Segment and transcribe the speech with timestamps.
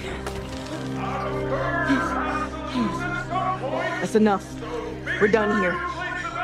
[4.00, 4.46] That's enough.
[5.20, 5.76] We're done here.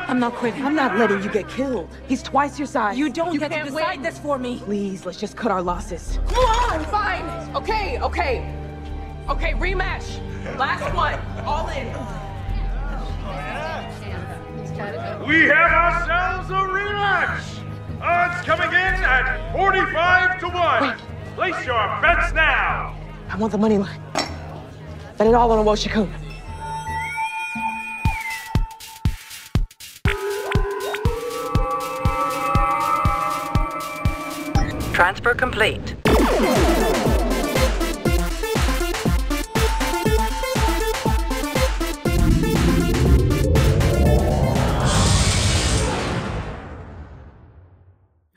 [0.07, 0.63] I'm not quitting.
[0.63, 1.89] I'm not letting you get killed.
[2.07, 2.97] He's twice your size.
[2.97, 4.03] You don't get to can't decide win.
[4.03, 4.59] this for me.
[4.59, 6.17] Please, let's just cut our losses.
[6.27, 7.55] Come on, fine.
[7.55, 8.53] Okay, okay.
[9.29, 10.21] Okay, rematch.
[10.57, 11.19] Last one.
[11.45, 11.87] All in.
[15.27, 17.43] We have ourselves a rematch!
[18.01, 20.97] Odds coming in at 45 to 1.
[21.35, 22.96] Place your bets now!
[23.29, 24.01] I want the money line.
[25.17, 26.09] Bet it all on Owosekun.
[34.93, 35.95] Transfer complete.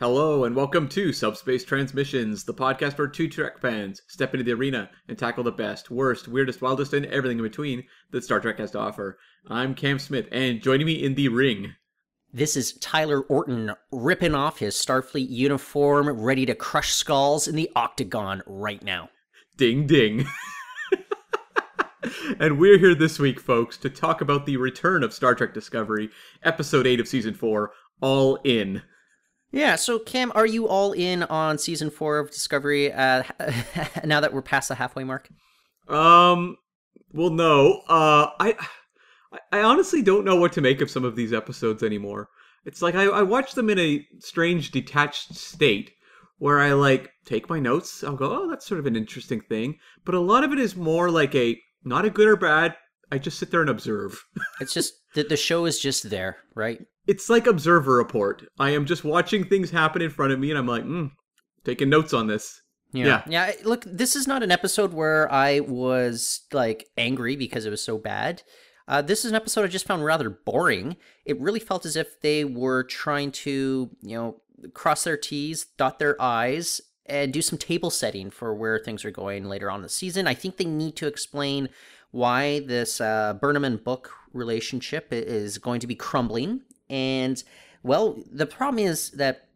[0.01, 4.55] Hello and welcome to Subspace Transmissions, the podcast for two Trek fans step into the
[4.55, 8.59] arena and tackle the best, worst, weirdest, wildest, and everything in between that Star Trek
[8.61, 9.19] has to offer.
[9.49, 11.75] I'm Cam Smith, and joining me in the ring,
[12.33, 17.71] This is Tyler Orton ripping off his Starfleet uniform, ready to crush skulls in the
[17.77, 19.11] octagon right now.
[19.59, 20.25] Ding Ding.
[22.41, 26.09] and we're here this week, folks, to talk about the return of Star Trek Discovery,
[26.43, 28.81] Episode 8 of Season 4, All In.
[29.53, 33.25] Yeah, so Cam, are you all in on season four of Discovery uh,
[34.05, 35.29] now that we're past the halfway mark?
[35.89, 36.57] Um,
[37.13, 37.83] well, no.
[37.89, 38.57] Uh, I,
[39.53, 42.29] I honestly don't know what to make of some of these episodes anymore.
[42.65, 45.91] It's like I, I watch them in a strange, detached state
[46.39, 48.05] where I like take my notes.
[48.05, 49.79] I'll go, oh, that's sort of an interesting thing.
[50.05, 52.77] But a lot of it is more like a not a good or bad.
[53.13, 54.23] I just sit there and observe.
[54.61, 56.81] It's just that the show is just there, right?
[57.11, 58.47] It's like observer report.
[58.59, 61.07] I am just watching things happen in front of me, and I'm like, hmm,
[61.65, 62.63] taking notes on this.
[62.93, 63.23] Yeah.
[63.29, 63.45] Yeah.
[63.45, 67.83] I- Look, this is not an episode where I was like angry because it was
[67.83, 68.43] so bad.
[68.89, 70.97] Uh, this is an episode I just found rather boring.
[71.25, 74.41] It really felt as if they were trying to, you know,
[74.75, 79.11] cross their T's, dot their I's, and do some table setting for where things are
[79.13, 80.27] going later on in the season.
[80.27, 81.69] I think they need to explain
[82.11, 86.63] why this uh, Burnham and Book relationship is going to be crumbling.
[86.91, 87.43] And,
[87.83, 89.49] well, the problem is that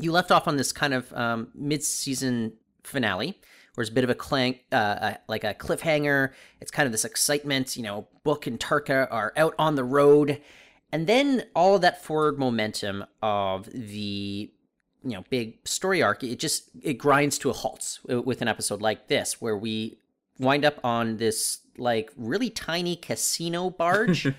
[0.00, 3.38] you left off on this kind of um, mid-season finale
[3.74, 6.32] where it's a bit of a clank uh, uh, like a cliffhanger.
[6.60, 10.40] It's kind of this excitement you know book and tarka are out on the road.
[10.92, 14.50] And then all of that forward momentum of the
[15.02, 18.82] you know big story arc it just it grinds to a halt with an episode
[18.82, 19.96] like this where we
[20.38, 24.32] wind up on this like really tiny casino barge.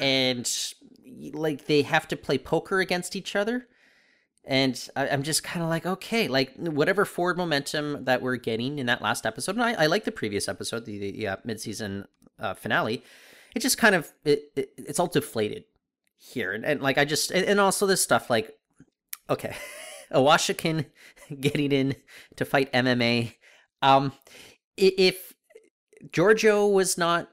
[0.00, 0.50] And
[1.32, 3.68] like they have to play poker against each other
[4.44, 8.78] and I, I'm just kind of like, okay, like whatever forward momentum that we're getting
[8.78, 12.06] in that last episode, and I, I like the previous episode, the, the uh, mid-season
[12.38, 13.02] uh, finale.
[13.54, 15.64] It just kind of it, it it's all deflated
[16.16, 18.56] here, and, and like I just and, and also this stuff like,
[19.30, 19.54] okay,
[20.12, 20.86] Owosekun
[21.40, 21.94] getting in
[22.36, 23.34] to fight MMA.
[23.80, 24.12] Um,
[24.76, 25.34] if
[26.08, 27.28] Georgiou was not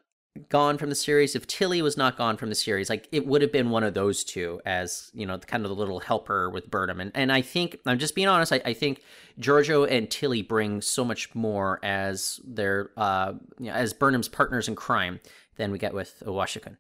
[0.47, 3.41] gone from the series, if Tilly was not gone from the series, like it would
[3.41, 6.69] have been one of those two as, you know, kind of the little helper with
[6.69, 7.00] Burnham.
[7.00, 9.01] And and I think I'm just being honest, I, I think
[9.39, 14.68] Georgiou and Tilly bring so much more as their uh you know, as Burnham's partners
[14.68, 15.19] in crime
[15.57, 16.78] than we get with Washington.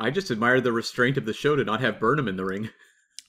[0.00, 2.70] I just admire the restraint of the show to not have Burnham in the ring.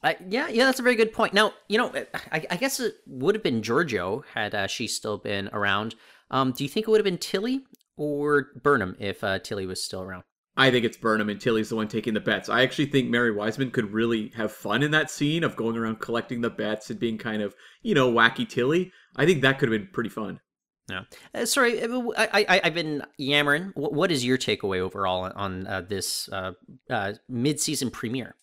[0.03, 1.33] I, yeah, yeah, that's a very good point.
[1.33, 1.89] Now, you know,
[2.29, 5.95] I, I guess it would have been Georgiou had uh, she still been around.
[6.29, 7.63] Um, do you think it would have been Tilly
[7.97, 10.23] or Burnham if uh, Tilly was still around?
[10.55, 12.47] I think it's Burnham and Tilly's the one taking the bets.
[12.47, 15.99] I actually think Mary Wiseman could really have fun in that scene of going around
[15.99, 18.91] collecting the bets and being kind of, you know, wacky Tilly.
[19.15, 20.39] I think that could have been pretty fun.
[20.89, 21.03] No.
[21.33, 23.71] Uh, sorry, uh, I, I, I've been yammering.
[23.73, 26.51] What, what is your takeaway overall on uh, this uh,
[26.89, 28.35] uh, mid-season premiere?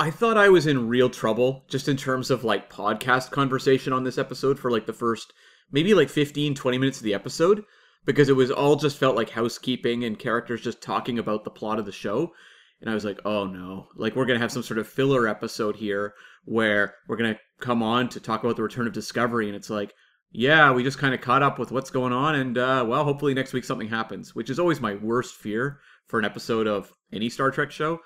[0.00, 4.02] I thought I was in real trouble just in terms of like podcast conversation on
[4.02, 5.32] this episode for like the first
[5.70, 7.62] maybe like 15, 20 minutes of the episode
[8.04, 11.78] because it was all just felt like housekeeping and characters just talking about the plot
[11.78, 12.32] of the show.
[12.80, 15.28] And I was like, oh no, like we're going to have some sort of filler
[15.28, 16.14] episode here
[16.44, 19.46] where we're going to come on to talk about the return of Discovery.
[19.46, 19.94] And it's like,
[20.32, 22.34] yeah, we just kind of caught up with what's going on.
[22.34, 25.78] And uh, well, hopefully next week something happens, which is always my worst fear
[26.08, 28.00] for an episode of any Star Trek show.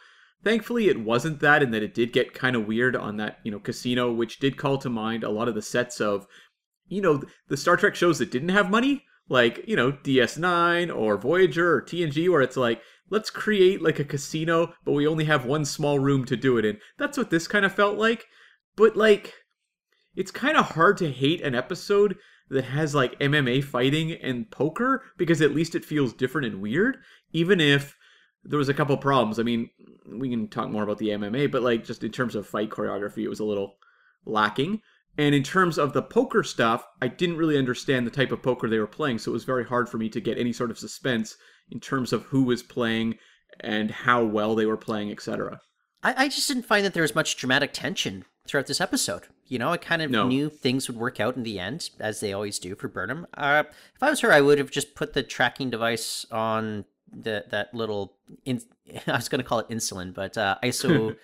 [0.44, 3.50] Thankfully, it wasn't that, and that it did get kind of weird on that, you
[3.50, 6.26] know, casino, which did call to mind a lot of the sets of,
[6.88, 11.16] you know, the Star Trek shows that didn't have money, like, you know, DS9 or
[11.16, 12.80] Voyager or TNG, where it's like,
[13.10, 16.64] let's create like a casino, but we only have one small room to do it
[16.64, 16.78] in.
[16.98, 18.26] That's what this kind of felt like.
[18.76, 19.34] But like,
[20.14, 22.16] it's kind of hard to hate an episode
[22.48, 26.98] that has like MMA fighting and poker because at least it feels different and weird,
[27.32, 27.96] even if
[28.44, 29.38] there was a couple problems.
[29.38, 29.70] I mean,
[30.08, 33.24] we can talk more about the MMA, but like just in terms of fight choreography,
[33.24, 33.76] it was a little
[34.24, 34.80] lacking.
[35.18, 38.68] And in terms of the poker stuff, I didn't really understand the type of poker
[38.68, 40.78] they were playing, so it was very hard for me to get any sort of
[40.78, 41.36] suspense
[41.70, 43.16] in terms of who was playing
[43.60, 45.60] and how well they were playing, etc.
[46.02, 49.22] I, I just didn't find that there was much dramatic tension throughout this episode.
[49.46, 50.28] You know, I kind of No.
[50.28, 53.26] knew things would work out in the end, as they always do for Burnham.
[53.34, 53.64] Uh,
[53.94, 57.72] if I was her, I would have just put the tracking device on the that
[57.72, 58.16] little.
[58.44, 58.60] In,
[59.06, 61.16] I was going to call it insulin, but uh, iso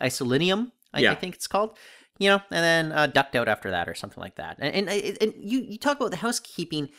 [0.00, 1.76] isolinium, I, I think it's called.
[2.20, 4.58] You know, and then uh, ducked out after that or something like that.
[4.60, 6.90] And, and, and you you talk about the housekeeping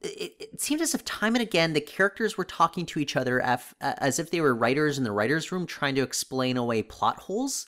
[0.00, 3.38] it, it seemed as if time and again the characters were talking to each other
[3.40, 7.18] af, as if they were writers in the writers' room trying to explain away plot
[7.18, 7.66] holes,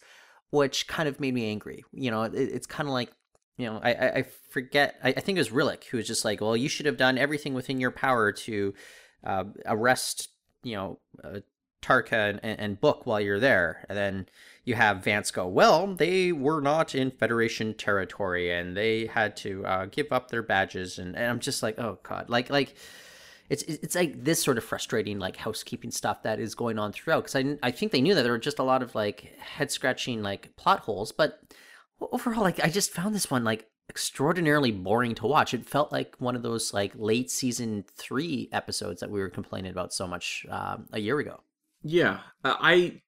[0.50, 1.84] which kind of made me angry.
[1.92, 3.12] You know, it, it's kind of like,
[3.56, 4.96] you know, I, I, forget.
[5.02, 7.54] I, think it was Rillak who was just like, "Well, you should have done everything
[7.54, 8.74] within your power to
[9.24, 10.28] uh, arrest,
[10.62, 11.40] you know, uh,
[11.82, 14.26] Tarka and, and Book while you're there," and then
[14.68, 19.64] you have Vance go, well, they were not in Federation territory and they had to
[19.64, 20.98] uh, give up their badges.
[20.98, 22.74] And, and I'm just like, oh God, like, like,
[23.48, 27.24] it's, it's like this sort of frustrating, like housekeeping stuff that is going on throughout.
[27.24, 29.70] Cause I, I think they knew that there were just a lot of like head
[29.70, 31.40] scratching, like plot holes, but
[32.12, 35.54] overall, like, I just found this one like extraordinarily boring to watch.
[35.54, 39.70] It felt like one of those like late season three episodes that we were complaining
[39.70, 41.40] about so much um, a year ago.
[41.82, 43.00] Yeah, uh, I,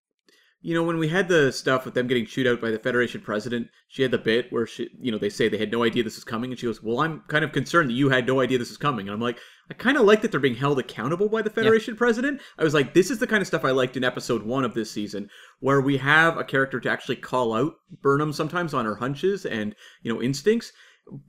[0.62, 3.22] you know, when we had the stuff with them getting chewed out by the Federation
[3.22, 6.02] president, she had the bit where she, you know, they say they had no idea
[6.02, 8.40] this was coming, and she goes, "Well, I'm kind of concerned that you had no
[8.40, 9.38] idea this was coming." And I'm like,
[9.70, 12.42] I kind of like that they're being held accountable by the Federation president.
[12.58, 14.74] I was like, this is the kind of stuff I liked in episode one of
[14.74, 15.30] this season,
[15.60, 19.74] where we have a character to actually call out Burnham sometimes on her hunches and
[20.02, 20.72] you know instincts,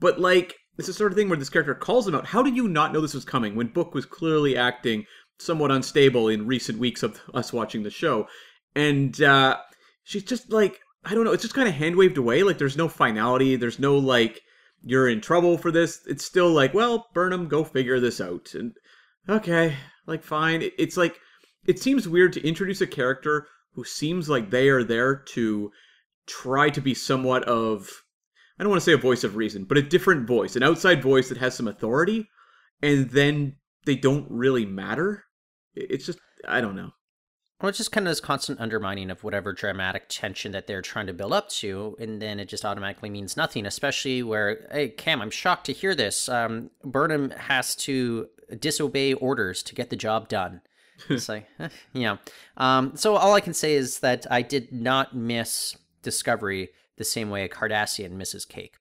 [0.00, 0.56] but like.
[0.78, 2.24] It's the sort of thing where this character calls him out.
[2.24, 5.04] How did you not know this was coming when Book was clearly acting
[5.38, 8.26] somewhat unstable in recent weeks of us watching the show?
[8.74, 9.56] And uh
[10.02, 12.76] she's just like i don't know it's just kind of hand waved away like there's
[12.76, 14.42] no finality there's no like
[14.82, 16.00] you're in trouble for this.
[16.06, 18.54] It's still like well burnham go figure this out.
[18.54, 18.74] And
[19.28, 19.76] okay
[20.06, 20.68] like fine.
[20.78, 21.18] It's like
[21.66, 25.70] it seems weird to introduce a character who seems like they are there to
[26.26, 28.02] try to be somewhat of
[28.58, 31.02] i don't want to say a voice of reason but a different voice an outside
[31.02, 32.28] voice that has some authority
[32.80, 35.24] and then they don't really matter.
[35.74, 36.90] It's just i don't know
[37.68, 41.12] It's just kind of this constant undermining of whatever dramatic tension that they're trying to
[41.12, 43.66] build up to, and then it just automatically means nothing.
[43.66, 46.28] Especially where, hey, Cam, I'm shocked to hear this.
[46.28, 48.28] Um, Burnham has to
[48.58, 50.62] disobey orders to get the job done.
[51.08, 52.18] It's like, eh, yeah.
[52.56, 57.30] Um, so all I can say is that I did not miss Discovery the same
[57.30, 58.76] way a Cardassian misses cake.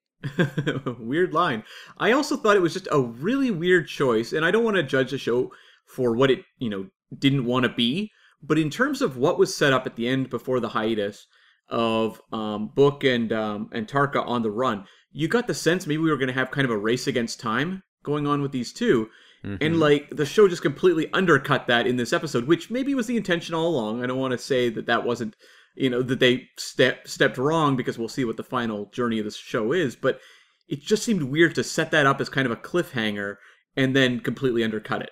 [0.99, 1.63] weird line.
[1.97, 4.83] I also thought it was just a really weird choice, and I don't want to
[4.83, 5.51] judge the show
[5.85, 6.87] for what it, you know,
[7.17, 8.11] didn't want to be.
[8.43, 11.27] But in terms of what was set up at the end before the hiatus
[11.69, 15.99] of um, Book and um, and Tarka on the run, you got the sense maybe
[15.99, 18.73] we were going to have kind of a race against time going on with these
[18.73, 19.07] 2
[19.43, 23.17] and like the show just completely undercut that in this episode, which maybe was the
[23.17, 24.03] intention all along.
[24.03, 25.35] I don't want to say that that wasn't,
[25.75, 29.25] you know, that they step stepped wrong because we'll see what the final journey of
[29.25, 30.19] this show is, but
[30.67, 33.37] it just seemed weird to set that up as kind of a cliffhanger
[33.75, 35.11] and then completely undercut it.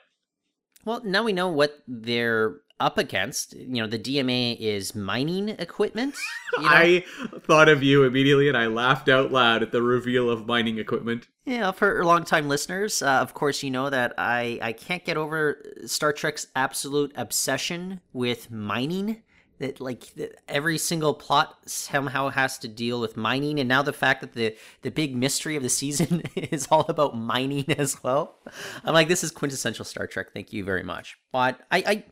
[0.89, 3.53] Well, now we know what they're up against.
[3.53, 6.15] You know, the DMA is mining equipment.
[6.57, 6.67] You know?
[6.67, 7.05] I
[7.41, 11.27] thought of you immediately and I laughed out loud at the reveal of mining equipment.
[11.45, 15.63] Yeah, for longtime listeners, uh, of course, you know that I, I can't get over
[15.85, 19.21] Star Trek's absolute obsession with mining.
[19.59, 20.05] That like
[20.47, 24.55] every single plot somehow has to deal with mining, and now the fact that the
[24.81, 28.37] the big mystery of the season is all about mining as well.
[28.83, 30.27] I'm like, this is quintessential Star Trek.
[30.33, 31.17] Thank you very much.
[31.31, 32.03] But I, I,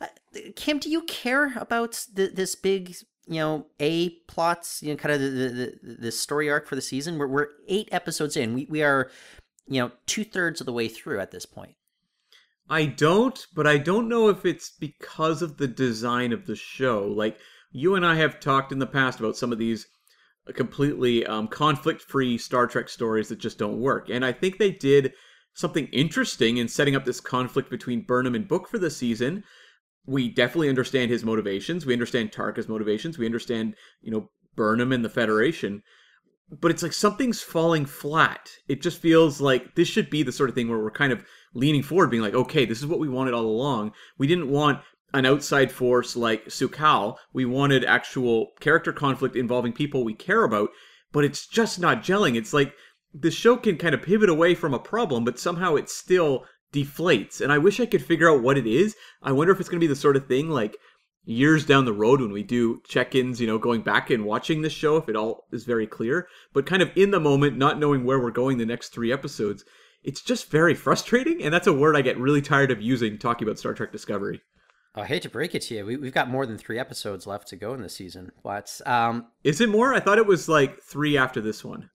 [0.00, 0.08] I
[0.56, 2.94] Kim, do you care about the, this big
[3.26, 5.28] you know a plots you know kind of the,
[5.82, 9.10] the the story arc for the season we're, we're eight episodes in we, we are
[9.68, 11.76] you know two-thirds of the way through at this point
[12.68, 17.06] I don't, but I don't know if it's because of the design of the show.
[17.06, 17.38] Like
[17.70, 19.86] you and I have talked in the past about some of these
[20.54, 25.12] completely um, conflict-free Star Trek stories that just don't work, and I think they did
[25.54, 29.44] something interesting in setting up this conflict between Burnham and Book for the season.
[30.06, 31.86] We definitely understand his motivations.
[31.86, 33.18] We understand Tarka's motivations.
[33.18, 35.82] We understand, you know, Burnham and the Federation.
[36.50, 38.50] But it's like something's falling flat.
[38.68, 41.24] It just feels like this should be the sort of thing where we're kind of
[41.54, 43.92] leaning forward, being like, okay, this is what we wanted all along.
[44.18, 44.80] We didn't want
[45.14, 47.16] an outside force like Su'Kal.
[47.32, 50.70] We wanted actual character conflict involving people we care about,
[51.12, 52.36] but it's just not gelling.
[52.36, 52.74] It's like
[53.12, 57.42] the show can kind of pivot away from a problem, but somehow it still deflates.
[57.42, 58.96] And I wish I could figure out what it is.
[59.22, 60.78] I wonder if it's going to be the sort of thing like
[61.24, 64.72] years down the road when we do check-ins, you know, going back and watching this
[64.72, 68.04] show if it all is very clear, but kind of in the moment not knowing
[68.04, 69.64] where we're going the next 3 episodes.
[70.02, 73.46] It's just very frustrating and that's a word I get really tired of using talking
[73.46, 74.40] about Star Trek Discovery.
[74.94, 75.86] I hate to break it to you.
[75.86, 78.30] We, we've got more than three episodes left to go in the season.
[78.42, 79.94] But um, Is it more?
[79.94, 81.88] I thought it was like 3 after this one.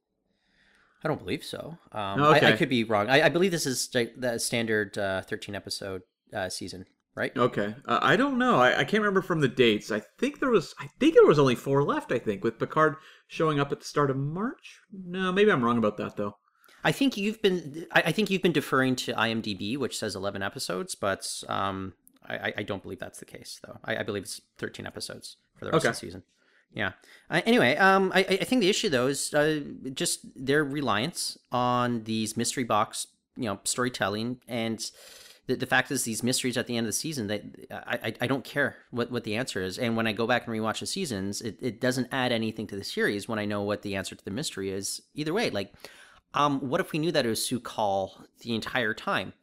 [1.04, 1.78] I don't believe so.
[1.92, 2.48] Um, Okay.
[2.48, 3.08] I, I could be wrong.
[3.08, 6.02] I, I believe this is the standard uh, 13 episode
[6.34, 7.38] uh, season, right?
[7.38, 8.60] Okay, uh, I don't know.
[8.60, 9.92] I, I can't remember from the dates.
[9.92, 10.74] I think there was.
[10.80, 12.12] I think there was only four left.
[12.12, 12.96] I think with Picard
[13.28, 14.80] showing up at the start of March.
[14.92, 16.38] No, maybe I'm wrong about that though.
[16.84, 17.86] I think you've been.
[17.92, 21.94] I, I think you've been deferring to IMDb, which says 11 episodes, but um,
[22.28, 23.78] I, I- don't believe that's the case, though.
[23.84, 25.90] I, I believe it's 13 episodes for the rest Okay.
[25.90, 26.24] of the season.
[26.74, 26.92] Yeah.
[27.30, 29.62] Uh, anyway, um, I, I I think the issue though is uh,
[29.94, 33.08] just their reliance on these mystery box,
[33.38, 34.80] you know, storytelling, and
[35.48, 37.42] the, the fact is these mysteries at the end of the season that
[37.72, 40.46] I, I I don't care what what the answer is, and when I go back
[40.46, 43.62] and rewatch the seasons, it, it doesn't add anything to the series when I know
[43.62, 45.02] what the answer to the mystery is.
[45.16, 45.74] Either way, like,
[46.38, 49.34] um, what if we knew that it was Su'Kal the entire time?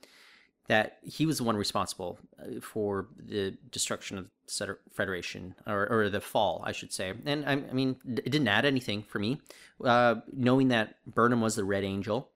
[0.67, 6.09] that he was the one responsible uh, for the destruction of the Federation, or, or
[6.09, 7.13] the fall, I should say.
[7.27, 9.41] And I, I mean, it didn't add anything for me.
[9.83, 12.31] Uh, knowing that Burnham was the Red Angel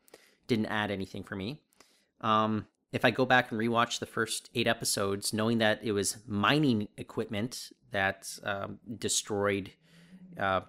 [0.46, 1.60] didn't add anything for me.
[2.20, 6.16] Um, if I go back and rewatch the first eight episodes, knowing that it was
[6.26, 9.70] mining equipment that um, destroyed
[10.38, 10.60] uh,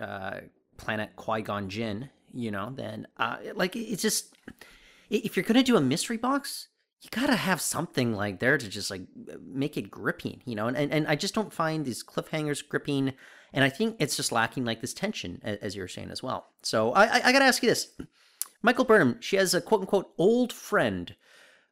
[0.00, 0.40] uh,
[0.78, 4.34] planet Kwejian, you know, then uh, like it's just
[5.10, 6.68] if you're gonna do a mystery box,
[7.00, 9.02] you gotta have something like there to just like
[9.42, 10.66] make it gripping, you know.
[10.66, 13.12] And and, and I just don't find these cliffhangers gripping,
[13.52, 16.46] and I think it's just lacking like this tension, as you were saying as well.
[16.62, 17.88] So I I, I gotta ask you this,
[18.62, 19.18] Michael Burnham.
[19.20, 21.14] She has a quote unquote old friend,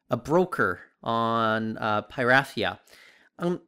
[0.09, 2.79] a broker on uh, Pyrathia.
[3.37, 3.61] Um,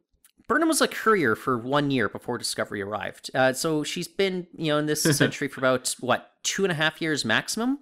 [0.48, 3.30] Burnham was a courier for one year before Discovery arrived.
[3.34, 6.74] Uh, so she's been, you know, in this century for about what two and a
[6.74, 7.78] half years maximum.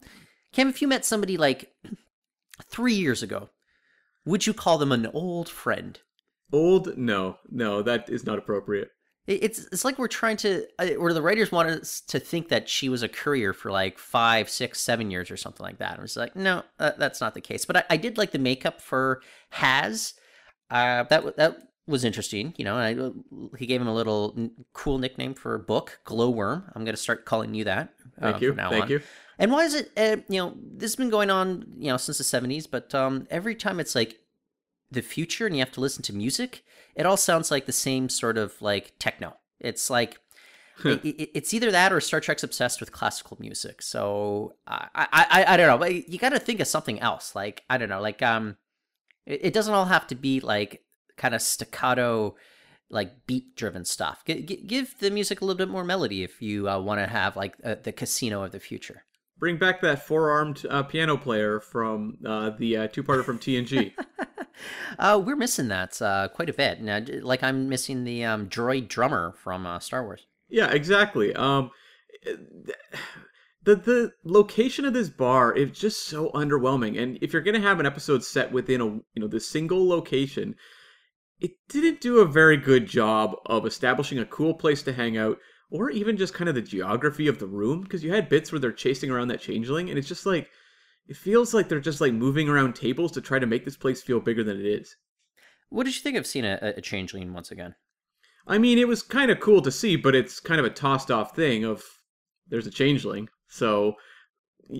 [0.52, 1.72] Cam, if you met somebody like
[2.70, 3.50] three years ago,
[4.24, 6.00] would you call them an old friend?
[6.52, 6.98] Old?
[6.98, 8.90] No, no, that is not appropriate.
[9.28, 12.68] It's it's like we're trying to, uh, or the writers want us to think that
[12.68, 15.94] she was a courier for like five, six, seven years or something like that.
[15.94, 17.64] And it's like, no, uh, that's not the case.
[17.64, 19.20] But I, I did like the makeup for
[19.50, 20.14] Has.
[20.70, 21.56] Uh, that that
[21.86, 22.52] was interesting.
[22.56, 22.96] You know, I,
[23.58, 26.70] he gave him a little n- cool nickname for Book Glowworm.
[26.74, 27.90] I'm gonna start calling you that.
[28.20, 28.90] Thank uh, you, From now thank on.
[28.90, 29.00] you.
[29.38, 32.16] And why is it, uh, you know, this has been going on, you know, since
[32.18, 34.18] the 70s, but um, every time it's like
[34.90, 36.64] the future and you have to listen to music,
[36.94, 39.36] it all sounds like the same sort of like techno.
[39.60, 40.18] It's like,
[40.84, 43.82] it, it- it's either that or Star Trek's obsessed with classical music.
[43.82, 47.34] So I, I, I, I don't know, but you got to think of something else.
[47.34, 48.56] Like, I don't know, like, um,
[49.26, 50.82] it, it doesn't all have to be like
[51.16, 52.34] kind of staccato,
[52.90, 54.24] like beat driven stuff.
[54.26, 57.06] G- g- give the music a little bit more melody if you uh, want to
[57.06, 59.04] have like uh, the casino of the future.
[59.38, 63.92] Bring back that four-armed uh, piano player from uh, the uh, two-parter from TNG.
[64.98, 66.80] Uh, we're missing that uh, quite a bit.
[66.80, 70.26] Now, like I'm missing the um, droid drummer from uh, Star Wars.
[70.48, 71.34] Yeah, exactly.
[71.34, 71.70] Um,
[73.62, 77.00] the the location of this bar is just so underwhelming.
[77.00, 80.54] And if you're gonna have an episode set within a you know this single location,
[81.40, 85.38] it didn't do a very good job of establishing a cool place to hang out,
[85.70, 87.82] or even just kind of the geography of the room.
[87.82, 90.48] Because you had bits where they're chasing around that changeling, and it's just like
[91.08, 94.02] it feels like they're just like moving around tables to try to make this place
[94.02, 94.96] feel bigger than it is.
[95.68, 97.74] What did you think of seeing a, a changeling once again?
[98.46, 101.10] I mean, it was kind of cool to see, but it's kind of a tossed
[101.10, 101.82] off thing of
[102.48, 103.28] there's a changeling.
[103.48, 103.94] So,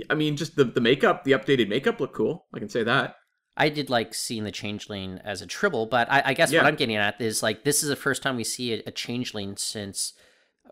[0.08, 2.46] I mean, just the the makeup, the updated makeup looked cool.
[2.54, 3.16] I can say that.
[3.56, 6.60] I did like seeing the changeling as a tribble, but I, I guess Yeah.
[6.62, 8.90] what I'm getting at is like this is the first time we see a, a
[8.90, 10.12] changeling since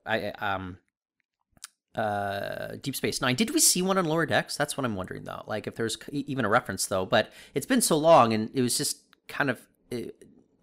[0.05, 0.79] I um
[1.95, 3.37] uh Deep Space Nine.
[3.37, 4.57] Did we see one on Lower Decks?
[4.57, 5.43] That's what I'm wondering though.
[5.47, 8.76] Like if there's even a reference though, but it's been so long and it was
[8.76, 8.99] just
[9.29, 9.61] kind of.
[9.91, 10.17] It,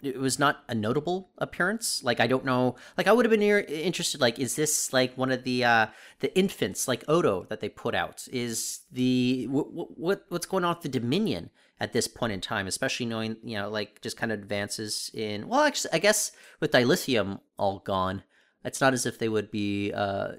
[0.03, 2.03] it was not a notable appearance.
[2.03, 2.75] Like I don't know.
[2.97, 4.19] Like I would have been interested.
[4.19, 5.87] Like is this like one of the uh
[6.21, 8.27] the infants like Odo that they put out?
[8.31, 9.67] Is the what
[9.99, 11.51] what what's going on with the Dominion
[11.81, 12.67] at this point in time?
[12.67, 15.49] Especially knowing you know like just kind of advances in.
[15.49, 18.23] Well, actually, I guess with dilithium all gone,
[18.63, 20.33] it's not as if they would be uh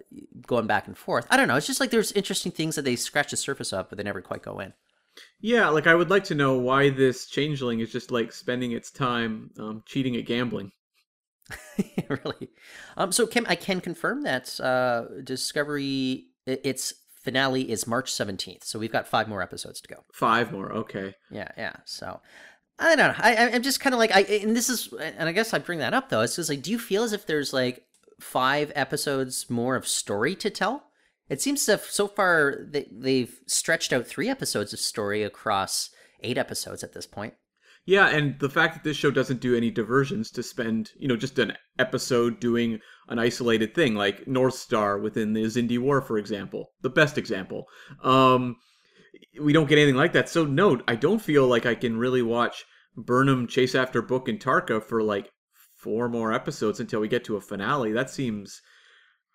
[0.46, 1.26] going back and forth.
[1.28, 1.56] I don't know.
[1.56, 4.22] It's just like there's interesting things that they scratch the surface of, but they never
[4.22, 4.72] quite go in.
[5.40, 8.90] Yeah, like I would like to know why this changeling is just like spending its
[8.90, 10.72] time um, cheating at gambling.
[12.08, 12.48] really.
[12.96, 18.64] Um, so Kim, I can confirm that uh, Discovery its finale is March 17th.
[18.64, 20.04] So we've got five more episodes to go.
[20.12, 20.72] Five more.
[20.72, 21.14] Okay.
[21.30, 21.76] Yeah, yeah.
[21.84, 22.20] So
[22.78, 23.14] I don't know.
[23.18, 25.78] I, I'm just kind of like, I and this is, and I guess I bring
[25.78, 26.20] that up though.
[26.20, 27.84] It's just like, do you feel as if there's like
[28.20, 30.84] five episodes more of story to tell?
[31.28, 35.90] It seems as if so far they, they've stretched out three episodes of story across
[36.22, 37.34] eight episodes at this point.
[37.84, 41.16] Yeah, and the fact that this show doesn't do any diversions to spend, you know,
[41.16, 46.16] just an episode doing an isolated thing, like North Star within the Xindi War, for
[46.16, 47.66] example, the best example.
[48.04, 48.56] Um,
[49.40, 50.28] we don't get anything like that.
[50.28, 52.64] So no, I don't feel like I can really watch
[52.96, 55.30] Burnham chase after Book and Tarka for like
[55.78, 57.92] four more episodes until we get to a finale.
[57.92, 58.60] That seems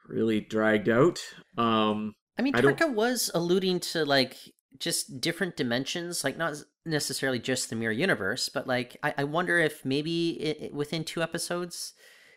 [0.08, 1.20] really dragged out.
[1.58, 4.38] Um, I mean, I Tarka was alluding to like
[4.80, 6.56] just different dimensions, like not
[6.86, 11.04] necessarily just the mirror universe, but like I, I wonder if maybe i i- within
[11.04, 11.94] two episodes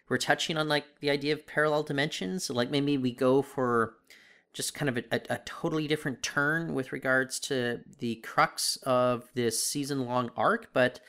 [0.09, 2.45] we're touching on like the idea of parallel dimensions.
[2.45, 3.95] So, like maybe we go for
[4.53, 9.31] just kind of a, a, a totally different turn with regards to the crux of
[9.35, 11.01] this season long arc, but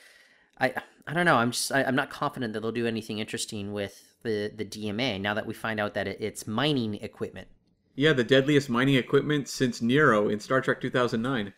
[0.60, 0.74] I
[1.08, 1.38] I don't know.
[1.38, 5.20] I'm just I, I'm not confident that they'll do anything interesting with the the DMA
[5.20, 7.48] now that we find out that it, it's mining equipment.
[7.96, 11.54] Yeah, the deadliest mining equipment since Nero in Star Trek 2009.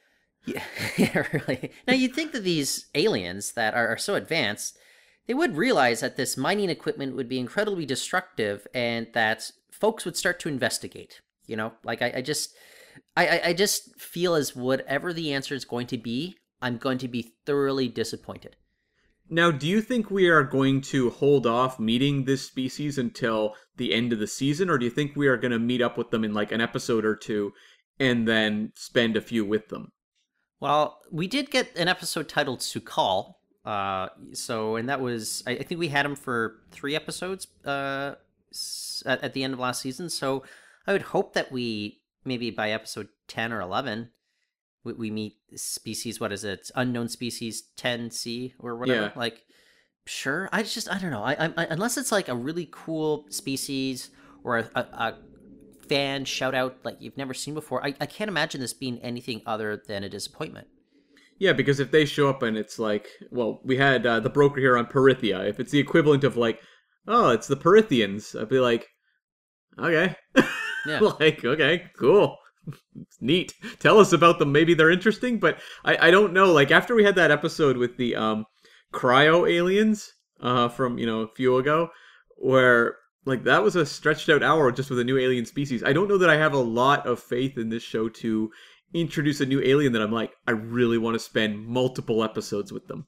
[0.98, 1.72] Yeah, really.
[1.88, 4.78] Now you'd think that these aliens that are, are so advanced,
[5.25, 10.18] they would realize that this mining equipment would be incredibly destructive, and that folks would
[10.18, 11.22] start to investigate.
[11.48, 12.54] You know, like I, I just,
[13.16, 17.08] I- I just feel as whatever the answer is going to be, I'm going to
[17.08, 18.58] be thoroughly disappointed.
[19.34, 23.92] Now, do you think we are going to hold off meeting this species until the
[23.92, 26.12] end of the season, or do you think we are going to meet up with
[26.12, 27.52] them in like an episode or two
[28.00, 29.92] and then spend a few with them?
[30.60, 33.34] Well, we did get an episode titled Su'Kal.
[33.66, 38.13] Uh, so, and that was, I, I think we had him for three episodes uh,
[39.04, 40.12] at the end of last season.
[40.12, 40.44] So,
[40.86, 44.12] I would hope that we, maybe by episode 10 or 11,
[44.84, 46.70] we, we meet species, what is it?
[46.75, 49.12] Unknown species 10C or whatever.
[49.16, 49.20] Yeah.
[49.20, 49.44] Like,
[50.06, 50.50] sure.
[50.52, 51.24] I just, I don't know.
[51.24, 54.10] I, I, unless it's like a really cool species
[54.43, 55.17] or a, a, a
[55.88, 59.41] fan shout out like you've never seen before, I, I can't imagine this being anything
[59.46, 60.67] other than a disappointment.
[61.39, 64.62] Yeah, because if they show up and it's like, well, we had uh, the broker
[64.62, 65.48] here on Parithia.
[65.48, 66.62] If it's the equivalent of like,
[67.08, 68.88] oh, it's the Parithians, I'd be like,
[69.80, 70.15] okay,
[70.86, 71.00] Yeah.
[71.19, 72.38] like okay, cool,
[73.19, 73.54] neat.
[73.80, 74.52] Tell us about them.
[74.52, 76.52] Maybe they're interesting, but I I don't know.
[76.52, 78.45] Like after we had that episode with the um
[78.93, 81.89] cryo aliens uh from you know a few ago,
[82.38, 85.84] where like that was a stretched out hour just with a new alien species.
[85.84, 88.52] I don't know that I have a lot of faith in this show to
[88.93, 92.88] introduce a new alien that I'm like, I really want to spend multiple episodes with
[92.88, 93.08] them.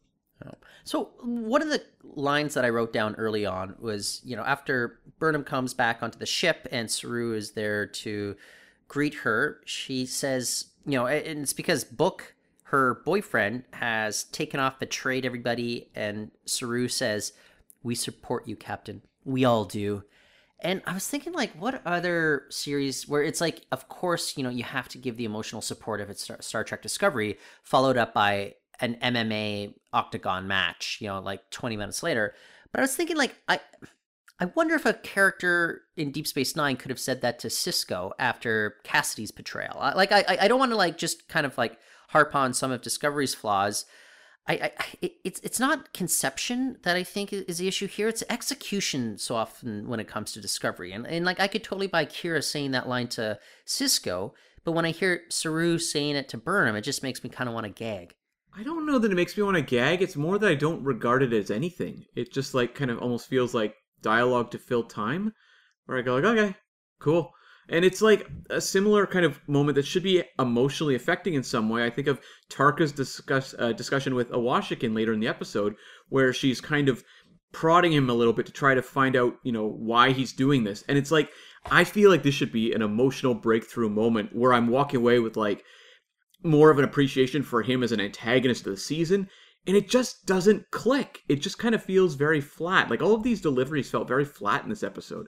[0.85, 4.99] So one of the lines that I wrote down early on was, you know, after
[5.17, 8.35] Burnham comes back onto the ship and Saru is there to
[8.87, 14.79] greet her, she says, you know, and it's because Book, her boyfriend, has taken off,
[14.79, 17.33] betrayed everybody, and Saru says,
[17.83, 19.01] "We support you, Captain.
[19.23, 20.03] We all do."
[20.59, 24.49] And I was thinking, like, what other series where it's like, of course, you know,
[24.49, 28.13] you have to give the emotional support if it's Star, Star Trek Discovery, followed up
[28.13, 32.33] by an MMA octagon match, you know, like 20 minutes later.
[32.71, 33.59] But I was thinking, like, I.
[34.39, 38.11] I wonder if a character in Deep Space Nine could have said that to Sisko
[38.19, 39.77] after Kasidy's betrayal.
[39.79, 41.77] I- Like, I, I don't want to like just kind of like
[42.09, 43.85] harp on some of Discovery's flaws.
[44.47, 44.71] I, I
[45.01, 48.07] it, it's it's not conception that I think is the issue here.
[48.07, 51.87] It's execution so often when it comes to Discovery, and and like I could totally
[51.87, 56.37] buy Kira saying that line to Sisko, but when I hear Saru saying it to
[56.37, 58.13] Burnham, it just makes me kind of want to gag.
[58.55, 60.03] I don't know that it makes me want to gag.
[60.03, 62.05] It's more that I don't regard it as anything.
[62.15, 63.73] It just like kind of almost feels like
[64.05, 65.33] dialogue to fill time,
[65.85, 66.55] where I go like, okay,
[66.99, 67.33] cool.
[67.67, 71.67] And it's like a similar kind of moment that should be emotionally affecting in some
[71.67, 71.83] way.
[71.83, 75.75] I think of Tarka's discuss uh, discussion with Owosekun later in the episode,
[76.09, 77.03] where she's kind of
[77.51, 80.63] prodding him a little bit to try to find out, you know, why he's doing
[80.63, 80.83] this.
[80.87, 81.31] And it's like
[81.71, 85.35] I feel like this should be an emotional breakthrough moment where I'm walking away with
[85.35, 85.63] like
[86.43, 89.27] more of an appreciation for him as an antagonist of the season
[89.67, 93.23] and it just doesn't click it just kind of feels very flat like all of
[93.23, 95.27] these deliveries felt very flat in this episode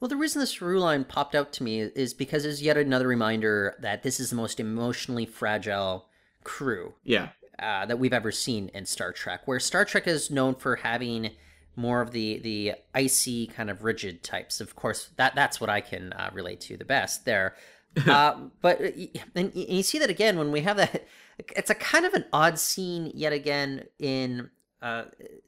[0.00, 3.08] Well, the reason this Saru line popped out to me is because it's yet another
[3.08, 6.08] reminder that this is the most emotionally fragile
[6.44, 9.42] crew yeah uh, that we've ever seen in Star Trek.
[9.46, 11.30] Where Star Trek is known for having
[11.74, 14.60] more of the the icy kind of rigid types.
[14.60, 17.54] Of course, that that's what I can uh, relate to the best there.
[18.06, 18.90] uh, but uh,
[19.34, 21.06] and you see that again when we have that.
[21.54, 24.50] It's a kind of an odd scene yet again in
[24.82, 25.04] uh,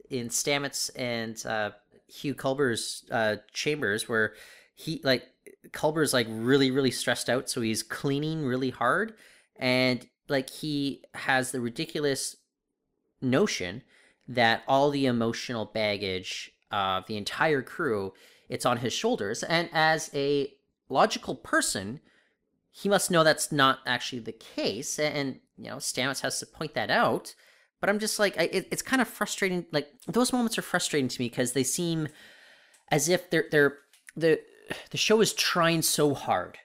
[0.09, 1.71] in Stamets and uh,
[2.07, 4.33] Hugh Culber's uh, chambers where
[4.75, 5.27] he like
[5.71, 9.13] Culber's like really, really stressed out, so he's cleaning really hard,
[9.55, 12.35] and like he has the ridiculous
[13.21, 13.83] notion
[14.27, 18.13] that all the emotional baggage of the entire crew
[18.47, 20.53] it's on his shoulders, and as a
[20.87, 21.99] logical person,
[22.71, 26.73] he must know that's not actually the case, and you know Stamets has to point
[26.73, 27.35] that out.
[27.79, 29.65] But I'm just like, I, it, it's kind of frustrating.
[29.71, 32.09] Like those moments are frustrating to me because they seem
[32.91, 33.77] as if they're they're
[34.15, 34.39] the
[34.91, 36.57] the show is trying so hard,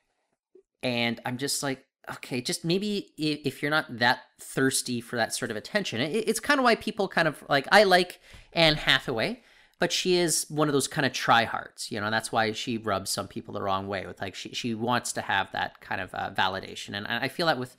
[0.82, 5.50] and I'm just like, okay, just maybe if you're not that thirsty for that sort
[5.50, 8.20] of attention, it, it's kind of why people kind of like I like
[8.52, 9.42] Anne Hathaway
[9.84, 12.10] but she is one of those kind of tryhards, you know.
[12.10, 15.20] that's why she rubs some people the wrong way with like she she wants to
[15.20, 17.76] have that kind of uh, validation, and I feel that with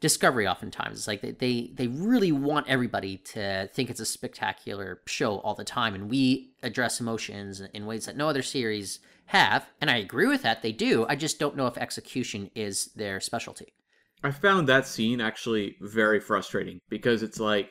[0.00, 5.02] Discovery oftentimes it's like they, they they really want everybody to think it's a spectacular
[5.04, 9.66] show all the time, and we address emotions in ways that no other series have,
[9.82, 10.62] and I agree with that.
[10.62, 11.04] They do.
[11.10, 13.74] I just don't know if execution is their specialty.
[14.22, 17.68] I found that scene actually very frustrating because it's like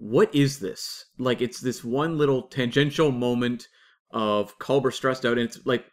[0.00, 1.04] what is this?
[1.18, 3.68] Like, it's this one little tangential moment
[4.10, 5.84] of Culber stressed out, and it's like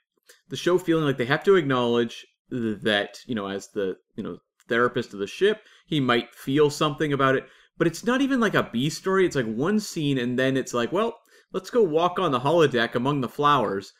[0.49, 4.37] the show feeling like they have to acknowledge that, you know, as the, you know,
[4.69, 7.45] therapist of the ship, he might feel something about it,
[7.77, 9.25] but it's not even like a B story.
[9.25, 11.19] It's like one scene, and then it's like, well,
[11.51, 13.91] let's go walk on the holodeck among the flowers.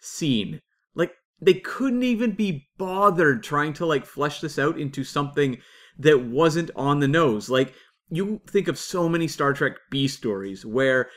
[0.00, 0.60] Scene.
[0.96, 5.58] Like, they couldn't even be bothered trying to, like, flesh this out into something
[5.98, 7.48] that wasn't on the nose.
[7.48, 7.74] Like,
[8.12, 11.08] you think of so many Star Trek B stories where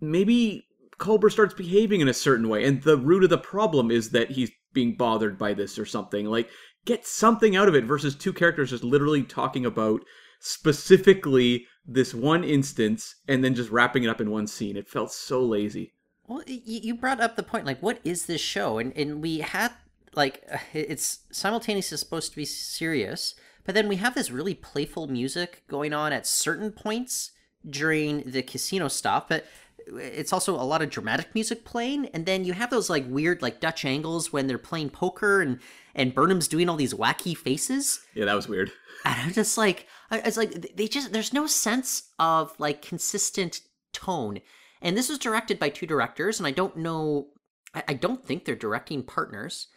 [0.00, 0.66] maybe
[0.98, 4.30] Culber starts behaving in a certain way, and the root of the problem is that
[4.30, 6.26] he's being bothered by this or something.
[6.26, 6.50] Like,
[6.84, 10.02] get something out of it versus two characters just literally talking about
[10.38, 14.76] specifically this one instance and then just wrapping it up in one scene.
[14.76, 15.94] It felt so lazy.
[16.26, 18.78] Well, you brought up the point, like, what is this show?
[18.78, 19.72] And and we had
[20.14, 20.44] like
[20.74, 23.34] it's simultaneously supposed to be serious,
[23.66, 27.32] but then we have this really playful music going on at certain points
[27.68, 29.44] during the casino stop, but
[29.86, 32.06] it's also a lot of dramatic music playing.
[32.06, 35.60] And then you have those like weird like dutch angles when they're playing poker and
[35.94, 38.00] and burnham's doing all these wacky faces.
[38.14, 38.72] Yeah that was weird.
[39.04, 43.60] And i'm just like it's like they just there's no sense of like consistent
[43.92, 44.40] tone.
[44.82, 47.28] And this was directed by two directors and i don't know
[47.74, 49.68] i, I don't think they're directing partners.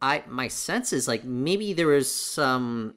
[0.00, 2.94] I my sense is like maybe there was some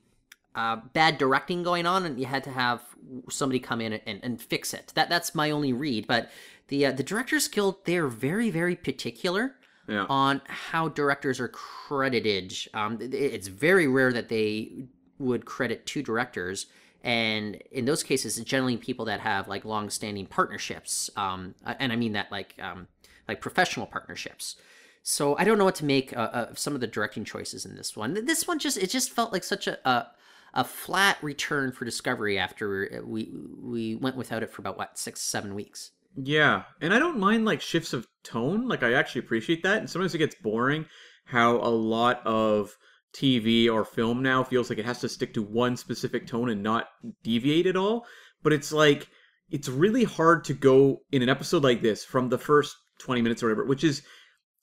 [0.55, 2.81] uh, bad directing going on, and you had to have
[3.29, 4.91] somebody come in and, and fix it.
[4.95, 6.07] That that's my only read.
[6.07, 6.31] But
[6.69, 9.55] the uh, the Directors Guild they're very very particular
[9.87, 10.05] yeah.
[10.09, 12.55] on how directors are credited.
[12.73, 14.71] Um, it's very rare that they
[15.19, 16.67] would credit two directors.
[17.03, 21.95] And in those cases, it's generally people that have like long-standing partnerships, um, and I
[21.95, 22.87] mean that like um,
[23.27, 24.55] like professional partnerships.
[25.03, 27.75] So I don't know what to make uh, of some of the directing choices in
[27.75, 28.25] this one.
[28.25, 30.07] This one just it just felt like such a, a
[30.55, 35.21] a flat return for Discovery after we we went without it for about what six
[35.21, 35.91] seven weeks.
[36.15, 38.67] Yeah, and I don't mind like shifts of tone.
[38.67, 39.79] Like I actually appreciate that.
[39.79, 40.85] And sometimes it gets boring
[41.25, 42.77] how a lot of
[43.13, 46.63] TV or film now feels like it has to stick to one specific tone and
[46.63, 46.87] not
[47.23, 48.05] deviate at all.
[48.41, 49.09] But it's like
[49.49, 53.43] it's really hard to go in an episode like this from the first 20 minutes
[53.43, 54.01] or whatever, which is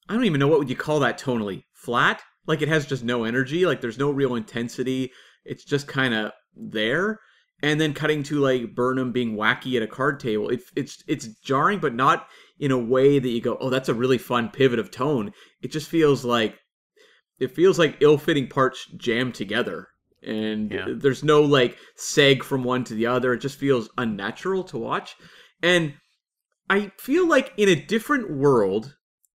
[0.08, 1.64] I don't even know what would you call that tonally.
[1.74, 2.22] Flat?
[2.46, 5.12] Like it has just no energy, like there's no real intensity
[5.44, 7.18] it's just kind of there
[7.62, 10.48] and then cutting to like Burnham being wacky at a card table.
[10.48, 12.26] It, it's it's jarring, but not
[12.58, 15.32] in a way that you go, oh, that's a really fun pivot of tone.
[15.62, 16.58] It just feels like
[17.38, 19.88] it feels like ill-fitting parts jammed together,
[20.22, 20.86] and yeah.
[20.88, 23.32] there's no like seg from one to the other.
[23.32, 25.14] It just feels unnatural to watch,
[25.62, 25.94] and
[26.68, 28.96] I feel like in a different world,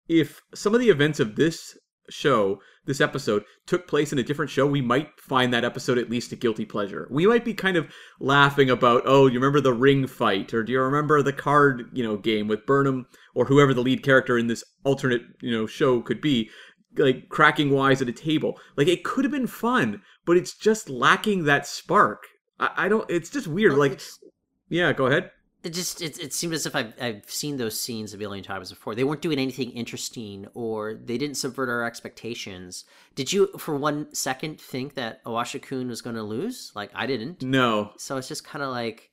[0.08, 1.76] if some of the events of this
[2.12, 6.10] show, this episode, took place in a different show, we might find that episode at
[6.10, 7.08] least a guilty pleasure.
[7.10, 10.72] We might be kind of laughing about, oh, you remember the ring fight, or do
[10.72, 14.46] you remember the card, you know, game with Burnham or whoever the lead character in
[14.46, 16.50] this alternate, you know, show could be,
[16.98, 18.58] like cracking wise at a table.
[18.76, 22.24] Like it could have been fun, but it's just lacking that spark.
[22.60, 23.10] I, I don't.
[23.10, 23.78] It's just weird.
[23.78, 23.98] Like,
[24.68, 25.30] yeah, go ahead
[25.62, 28.70] it just it, it seemed as if I've, I've seen those scenes a billion times
[28.70, 28.94] before.
[28.94, 32.84] They weren't doing anything interesting or they didn't subvert our expectations.
[33.14, 36.72] Did you for one second think that Owosekun was going to lose?
[36.74, 37.42] Like i didn't.
[37.42, 37.92] No.
[37.96, 39.11] So it's just kind of like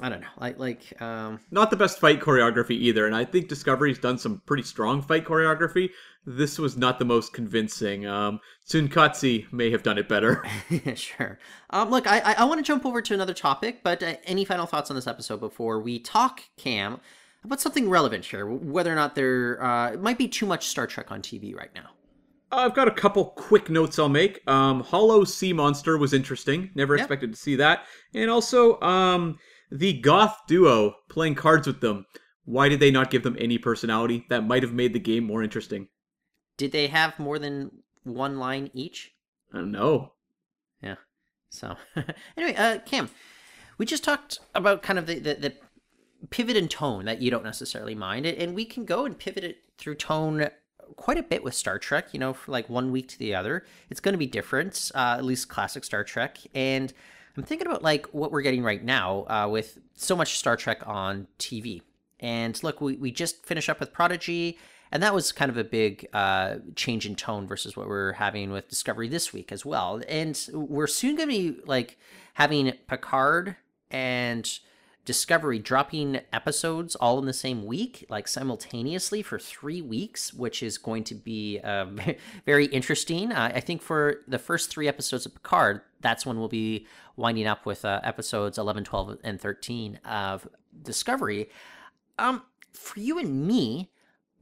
[0.00, 3.48] I don't know, like like um not the best fight choreography either, and I think
[3.48, 5.90] Discovery's done some pretty strong fight choreography.
[6.24, 8.06] This was not the most convincing.
[8.06, 10.44] Um Tsunkatse may have done it better.
[10.94, 11.38] sure.
[11.70, 14.66] Um look, I I want to jump over to another topic, but uh, any final
[14.66, 17.00] thoughts on this episode before we talk Cam
[17.44, 20.86] about something relevant here, whether or not there uh, it might be too much Star
[20.86, 21.90] Trek on TV right now.
[22.50, 24.40] I've got a couple quick notes I'll make.
[24.48, 26.70] Um, Hollow Sea Monster was interesting.
[26.74, 27.84] Never expected to see that.
[28.14, 29.38] And also, um,
[29.70, 32.06] the goth duo playing cards with them.
[32.44, 34.24] Why did they not give them any personality?
[34.30, 35.88] That might have made the game more interesting.
[36.56, 37.70] Did they have more than
[38.04, 39.12] one line each?
[39.52, 40.12] I don't know.
[40.82, 40.96] Yeah.
[41.50, 41.76] So
[42.36, 43.10] anyway, uh, Cam,
[43.76, 45.54] we just talked about kind of the, the, the
[46.30, 49.44] pivot in tone that you don't necessarily mind, and and we can go and pivot
[49.44, 50.48] it through tone
[50.96, 52.12] quite a bit with Star Trek.
[52.12, 54.90] You know, for like one week to the other, it's going to be different.
[54.94, 56.92] Uh, at least classic Star Trek, and
[57.38, 60.82] I'm thinking about like what we're getting right now uh, with so much Star Trek
[60.84, 61.82] on TV.
[62.18, 64.58] And look, we, we just finished up with Prodigy,
[64.90, 68.50] and that was kind of a big uh, change in tone versus what we're having
[68.50, 70.02] with Discovery this week as well.
[70.08, 71.96] And we're soon going to be like
[72.34, 73.54] having Picard
[73.88, 74.58] and
[75.08, 80.76] Discovery dropping episodes all in the same week, like simultaneously for three weeks, which is
[80.76, 81.86] going to be uh,
[82.44, 83.32] very interesting.
[83.32, 87.46] Uh, I think for the first three episodes of Picard, that's when we'll be winding
[87.46, 90.46] up with uh, episodes 11, 12, and 13 of
[90.82, 91.48] Discovery.
[92.18, 92.42] Um,
[92.74, 93.90] for you and me,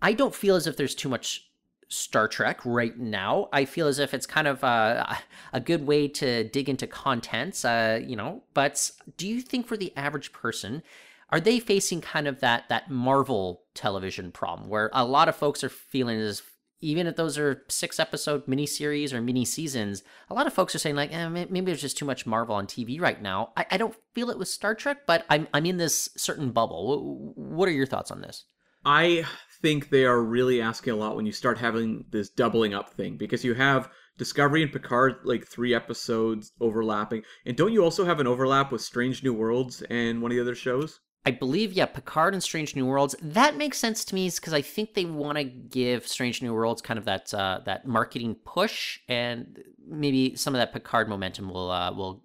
[0.02, 1.48] I don't feel as if there's too much
[1.88, 3.48] Star Trek right now.
[3.52, 5.14] I feel as if it's kind of uh,
[5.52, 8.42] a good way to dig into contents, uh, you know.
[8.54, 10.82] But do you think for the average person,
[11.30, 15.62] are they facing kind of that that Marvel television problem where a lot of folks
[15.62, 16.42] are feeling as
[16.80, 20.78] even if those are six episode miniseries or mini seasons, a lot of folks are
[20.78, 23.50] saying like, eh, maybe there's just too much Marvel on TV right now.
[23.56, 27.32] I, I don't feel it with Star Trek, but I'm I'm in this certain bubble.
[27.34, 28.44] What are your thoughts on this?
[28.84, 29.24] I
[29.66, 33.16] think they are really asking a lot when you start having this doubling up thing
[33.16, 37.24] because you have Discovery and Picard like three episodes overlapping.
[37.44, 40.40] And don't you also have an overlap with Strange New Worlds and one of the
[40.40, 41.00] other shows?
[41.24, 43.16] I believe, yeah, Picard and Strange New Worlds.
[43.20, 46.80] That makes sense to me because I think they want to give Strange New Worlds
[46.80, 51.72] kind of that uh, that marketing push, and maybe some of that Picard momentum will
[51.72, 52.22] uh, will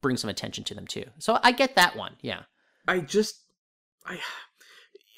[0.00, 1.06] bring some attention to them too.
[1.18, 2.14] So I get that one.
[2.22, 2.42] Yeah,
[2.86, 3.42] I just
[4.06, 4.20] I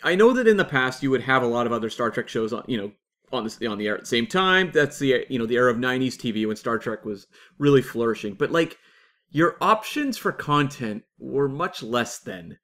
[0.03, 2.29] I know that in the past you would have a lot of other Star Trek
[2.29, 2.93] shows on, you know,
[3.33, 4.71] on this on the air at the same time.
[4.73, 7.27] That's the you know the era of '90s TV when Star Trek was
[7.59, 8.35] really flourishing.
[8.35, 8.79] But like
[9.31, 12.59] your options for content were much less then.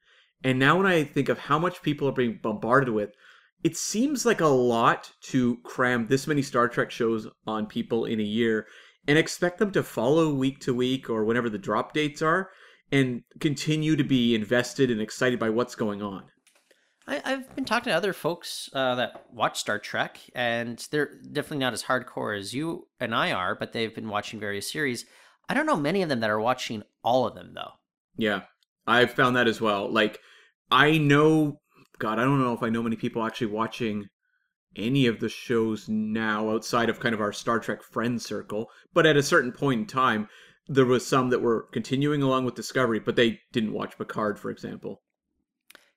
[0.44, 3.10] And now when I think of how much people are being bombarded with,
[3.62, 8.20] it seems like a lot to cram this many Star Trek shows on people in
[8.20, 8.66] a year
[9.06, 12.50] and expect them to follow week to week or whenever the drop dates are
[12.90, 16.24] and continue to be invested and excited by what's going on.
[17.06, 21.58] I, I've been talking to other folks uh, that watch Star Trek, and they're definitely
[21.58, 25.04] not as hardcore as you and I are, but they've been watching various series.
[25.48, 27.72] I don't know many of them that are watching all of them though.
[28.16, 28.42] Yeah,
[28.86, 29.90] I've found that as well.
[29.90, 30.20] Like,
[30.70, 31.60] I know,
[31.98, 34.08] God, I don't know if I know many people actually watching
[34.76, 38.70] any of the shows now outside of kind of our Star Trek friend circle.
[38.94, 40.28] But at a certain point in time,
[40.68, 44.50] there was some that were continuing along with Discovery, but they didn't watch Picard, for
[44.50, 45.02] example.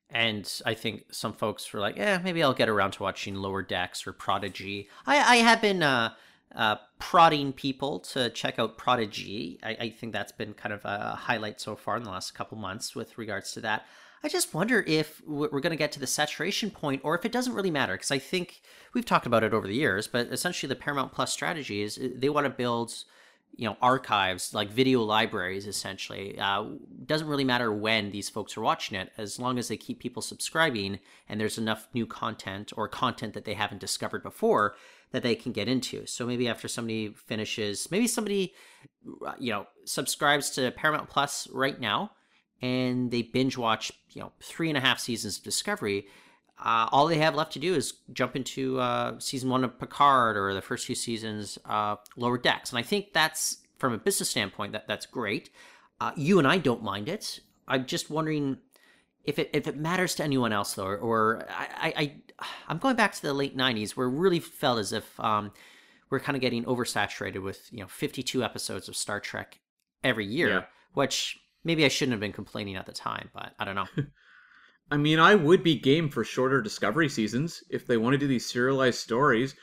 [0.09, 3.61] And I think some folks were like, "Yeah, maybe I'll get around to watching Lower
[3.61, 6.13] Decks or Prodigy." I, I have been uh,
[6.55, 9.59] uh, prodding people to check out Prodigy.
[9.63, 12.57] I, I think that's been kind of a highlight so far in the last couple
[12.57, 13.85] months with regards to that.
[14.23, 17.31] I just wonder if we're going to get to the saturation point, or if it
[17.31, 17.93] doesn't really matter.
[17.93, 18.61] Because I think
[18.93, 22.09] we've talked about it over the years, but essentially the Paramount Plus strategy is uh,
[22.15, 23.03] they want to build
[23.57, 26.65] you know archives like video libraries essentially uh,
[27.05, 30.21] doesn't really matter when these folks are watching it as long as they keep people
[30.21, 34.75] subscribing and there's enough new content or content that they haven't discovered before
[35.11, 36.05] that they can get into.
[36.05, 38.53] So maybe after somebody finishes maybe somebody
[39.25, 42.11] uh, you know subscribes to paramount plus right now
[42.61, 46.07] and they binge watch you know three and a half seasons of discovery
[46.63, 50.37] uh, all they have left to do is jump into uh, season one of Picard
[50.37, 54.29] or the first few seasons uh, Lower Decks, and I think that's from a business
[54.29, 55.49] standpoint that that's great.
[55.99, 57.39] Uh, you and I don't mind it.
[57.67, 58.57] I'm just wondering
[59.23, 62.15] if it if it matters to anyone else though, or, or I, I
[62.67, 65.51] I'm going back to the late '90s where it really felt as if um,
[66.09, 69.59] we're kind of getting oversaturated with you know 52 episodes of Star Trek
[70.03, 70.63] every year, Yeah.
[70.93, 73.87] which maybe I shouldn't have been complaining at the time, but I don't know.
[74.91, 78.27] I mean, I would be game for shorter Discovery seasons if they want to do
[78.27, 79.55] these serialized stories.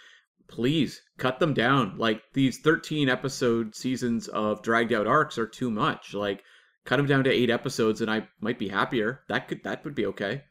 [0.48, 1.96] Please cut them down.
[1.96, 6.12] Like these 13 episode seasons of dragged out arcs are too much.
[6.12, 6.42] Like
[6.84, 9.20] cut them down to 8 episodes and I might be happier.
[9.28, 10.42] That could that would be okay.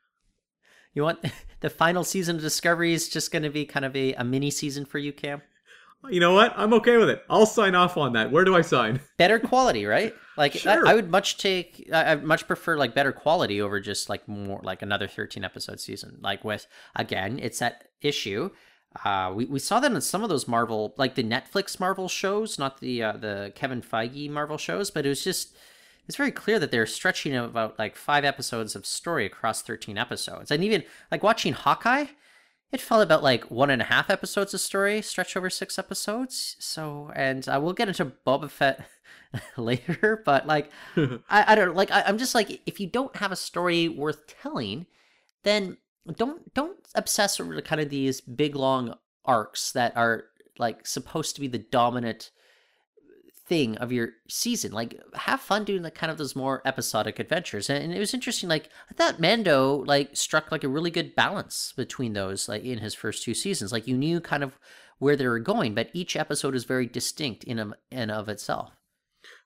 [0.94, 1.20] You want
[1.60, 4.52] the final season of Discovery is just going to be kind of a, a mini
[4.52, 5.42] season for you, Cam?
[6.10, 6.54] You know what?
[6.56, 7.22] I'm okay with it.
[7.30, 8.32] I'll sign off on that.
[8.32, 9.02] Where do I sign?
[9.18, 10.16] Better quality, right?
[10.42, 10.88] Like Sure.
[10.88, 14.28] I, I would much take, I, I'd much prefer like better quality over just like
[14.28, 16.18] more like another 13 episode season.
[16.20, 18.50] Like with again, it's that issue.
[19.06, 22.58] Uh, we, we saw that in some of those Marvel, like the Netflix Marvel shows,
[22.58, 25.56] not the uh, the Kevin Feige Marvel shows, but it was just
[26.08, 30.50] it's very clear that they're stretching about like five episodes of story across 13 episodes.
[30.50, 32.08] And even like watching Hawkeye,
[32.72, 36.56] it felt about like one and a half episodes of story stretched over six episodes.
[36.60, 38.88] So, and uh, we'll get into Boba Fett
[39.58, 43.32] later, but like, I, I don't like, I, I'm just like, if you don't have
[43.32, 44.86] a story worth telling,
[45.44, 45.78] then
[46.16, 50.26] don't don't obsess over kind of these big long arcs that are
[50.58, 52.32] like supposed to be the dominant
[53.52, 54.72] thing of your season.
[54.72, 57.70] Like have fun doing like kind of those more episodic adventures.
[57.70, 58.48] And, and, it was interesting.
[58.48, 62.78] Like I thought Mando like struck like a really good balance between those like in
[62.78, 63.74] his first two seasons.
[63.74, 64.58] Like you knew kind of
[65.00, 68.72] where they were going, but each episode is very distinct in um, and of itself.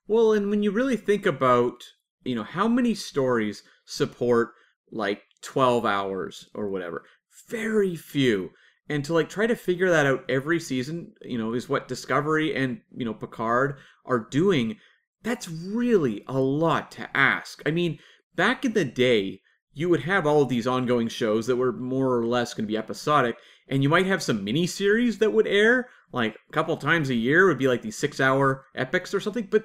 [0.06, 1.82] Well, and when you really think about,
[2.22, 4.50] you know, how many stories support
[4.92, 7.02] like 12 hours or whatever,
[7.48, 8.52] very few
[8.88, 12.54] and to like try to figure that out every season you know is what discovery
[12.54, 14.76] and you know picard are doing
[15.22, 17.60] that's really a lot to ask.
[17.66, 17.98] I mean
[18.34, 19.40] back in the day
[19.72, 22.72] you would have all of these ongoing shows that were more or less going to
[22.72, 23.36] be episodic
[23.68, 27.14] and you might have some mini series that would air like a couple times a
[27.14, 29.64] year would be like these six hour epics or something but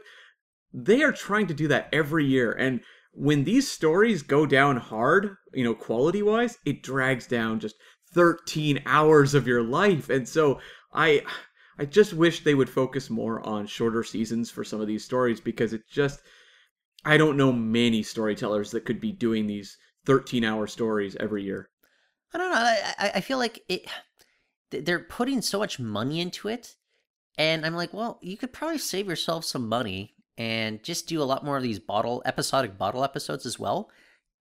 [0.73, 2.81] they are trying to do that every year and
[3.13, 7.75] when these stories go down hard you know quality wise it drags down just
[8.13, 10.09] 13 hours of your life.
[10.09, 10.59] And so
[10.93, 11.23] I
[11.77, 15.39] I just wish they would focus more on shorter seasons for some of these stories
[15.39, 16.21] because it just
[17.05, 21.69] I don't know many storytellers that could be doing these 13 hour stories every year.
[22.33, 22.57] I don't know.
[22.57, 23.87] I, I feel like it
[24.69, 26.75] they're putting so much money into it
[27.37, 31.25] and I'm like, well, you could probably save yourself some money and just do a
[31.25, 33.89] lot more of these bottle episodic bottle episodes as well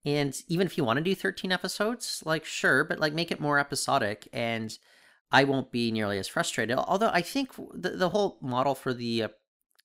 [0.05, 3.41] and even if you want to do 13 episodes, like sure, but like make it
[3.41, 4.79] more episodic and
[5.33, 6.77] I won't be nearly as frustrated.
[6.77, 9.29] Although I think the, the whole model for the uh,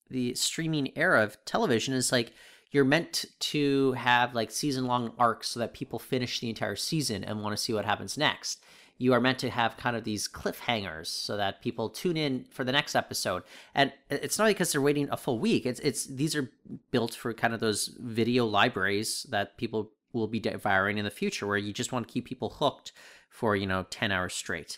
[0.10, 2.32] the streaming era of television is like
[2.72, 7.24] you're meant to have like season long arcs so that people finish the entire season
[7.24, 8.64] and want to see what happens next.
[8.98, 12.64] You are meant to have kind of these cliffhangers so that people tune in for
[12.64, 13.44] the next episode.
[13.74, 15.66] And it's not because they're waiting a full week.
[15.66, 16.50] It's it's these are
[16.92, 21.48] built for kind of those video libraries that people will be devouring in the future
[21.48, 22.92] where you just want to keep people hooked
[23.30, 24.78] for, you know, 10 hours straight.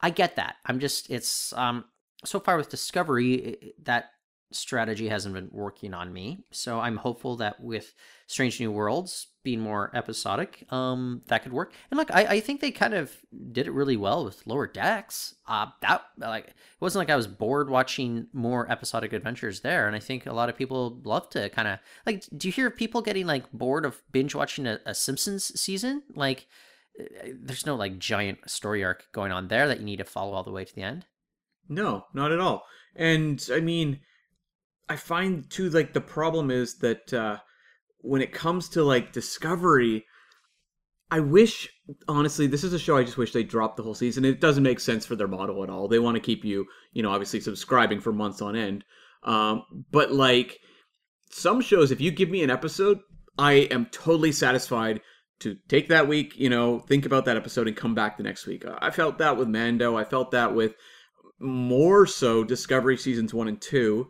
[0.00, 0.56] I get that.
[0.66, 1.84] I'm just, it's, um,
[2.24, 4.10] so far with Discovery, that
[4.52, 6.44] strategy hasn't been working on me.
[6.50, 7.94] So I'm hopeful that with
[8.26, 11.74] Strange New Worlds being more episodic, um, that could work.
[11.90, 13.12] And look, I, I think they kind of
[13.50, 15.34] did it really well with Lower Decks.
[15.46, 19.86] Uh, that like it wasn't like I was bored watching more episodic adventures there.
[19.86, 22.24] And I think a lot of people love to kind of like.
[22.36, 26.02] Do you hear of people getting like bored of binge watching a, a Simpsons season?
[26.14, 26.46] Like,
[27.00, 30.32] uh, there's no like giant story arc going on there that you need to follow
[30.32, 31.06] all the way to the end.
[31.68, 32.66] No, not at all.
[32.94, 34.00] And I mean
[34.88, 37.38] I find too like the problem is that uh,
[37.98, 40.04] when it comes to like Discovery,
[41.10, 41.68] I wish
[42.08, 44.24] honestly this is a show I just wish they dropped the whole season.
[44.24, 45.88] It doesn't make sense for their model at all.
[45.88, 48.84] They want to keep you, you know, obviously subscribing for months on end.
[49.24, 50.58] Um, but like
[51.30, 53.00] some shows, if you give me an episode,
[53.38, 55.00] I am totally satisfied
[55.40, 58.46] to take that week, you know, think about that episode and come back the next
[58.46, 58.64] week.
[58.78, 59.96] I felt that with Mando.
[59.96, 60.74] I felt that with
[61.40, 64.08] more so Discovery seasons one and two.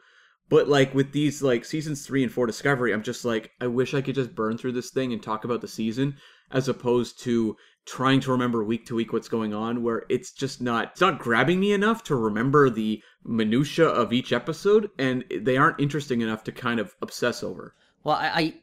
[0.53, 3.95] But like with these like seasons three and four Discovery, I'm just like, I wish
[3.95, 6.17] I could just burn through this thing and talk about the season
[6.51, 10.61] as opposed to trying to remember week to week what's going on where it's just
[10.61, 15.57] not it's not grabbing me enough to remember the minutia of each episode and they
[15.57, 17.75] aren't interesting enough to kind of obsess over.
[18.05, 18.55] Well i i,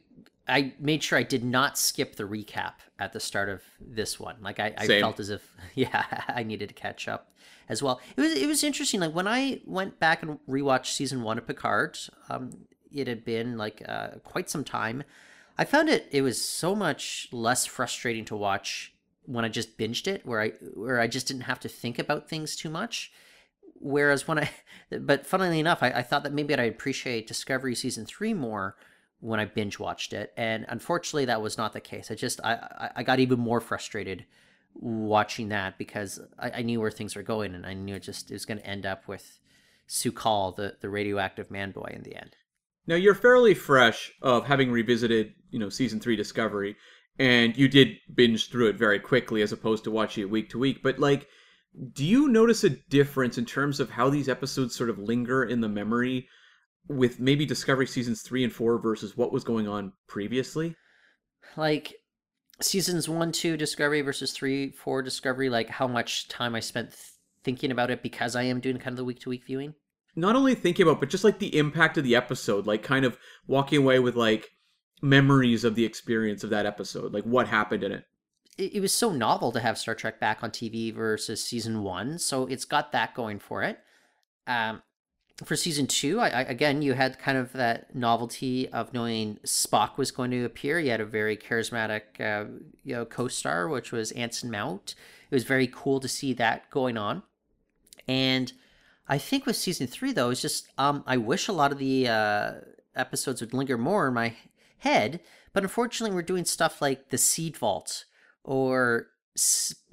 [0.50, 4.36] I made sure i did not skip the recap at the start of this one
[4.42, 7.30] like i, I felt as if yeah i needed to catch up
[7.70, 8.00] as well.
[8.16, 9.00] It was it was interesting.
[9.00, 12.50] Like when I went back and rewatched season one of Picard, um,
[12.92, 15.04] it had been like uh, quite some time.
[15.56, 18.92] I found it it was so much less frustrating to watch
[19.24, 22.28] when I just binged it, where I where I just didn't have to think about
[22.28, 23.12] things too much.
[23.82, 24.50] Whereas when I,
[24.98, 28.76] but funnily enough, I, I thought that maybe I'd appreciate Discovery season three more
[29.20, 32.10] when I binge watched it, and unfortunately, that was not the case.
[32.10, 34.24] I just I I got even more frustrated
[34.74, 38.30] watching that because I, I, knew where things were going and I knew it just
[38.30, 39.38] it was going to end up with
[39.88, 42.36] Su'Kal, the, the radioactive man boy in the end.
[42.86, 46.76] Now you're fairly fresh of having revisited, you know, season three Discovery,
[47.18, 50.58] and you did binge through it very quickly as opposed to watching it week to
[50.58, 50.82] week.
[50.82, 51.28] But like,
[51.92, 55.60] do you notice a difference in terms of how these episodes sort of linger in
[55.60, 56.28] the memory
[56.88, 60.74] with maybe Discovery seasons three and four versus what was going on previously?
[61.56, 61.94] Like
[62.60, 67.00] seasons one, two Discovery versus three, four Discovery, like how much time I spent th-
[67.42, 69.74] thinking about it because I am doing kind of the week to week viewing.
[70.16, 73.16] Not only thinking about, but just like the impact of the episode, like kind of
[73.46, 74.48] walking away with like
[75.00, 78.04] memories of the experience of that episode, like what happened in it.
[78.58, 82.18] It, it was so novel to have Star Trek back on TV versus season one,
[82.18, 83.78] so it's got that going for it.
[84.46, 84.82] Um,
[85.44, 89.96] for season two, I, I, again, you had kind of that novelty of knowing Spock
[89.96, 90.78] was going to appear.
[90.78, 92.50] You had a very charismatic, uh,
[92.84, 94.94] you know, co-star, which was Anson Mount.
[95.30, 97.22] It was very cool to see that going on.
[98.06, 98.52] And
[99.08, 102.08] I think with season three, though, it's just um, I wish a lot of the
[102.08, 102.52] uh,
[102.94, 104.34] episodes would linger more in my
[104.78, 105.20] head.
[105.52, 108.04] But unfortunately, we're doing stuff like the Seed Vault
[108.44, 109.08] or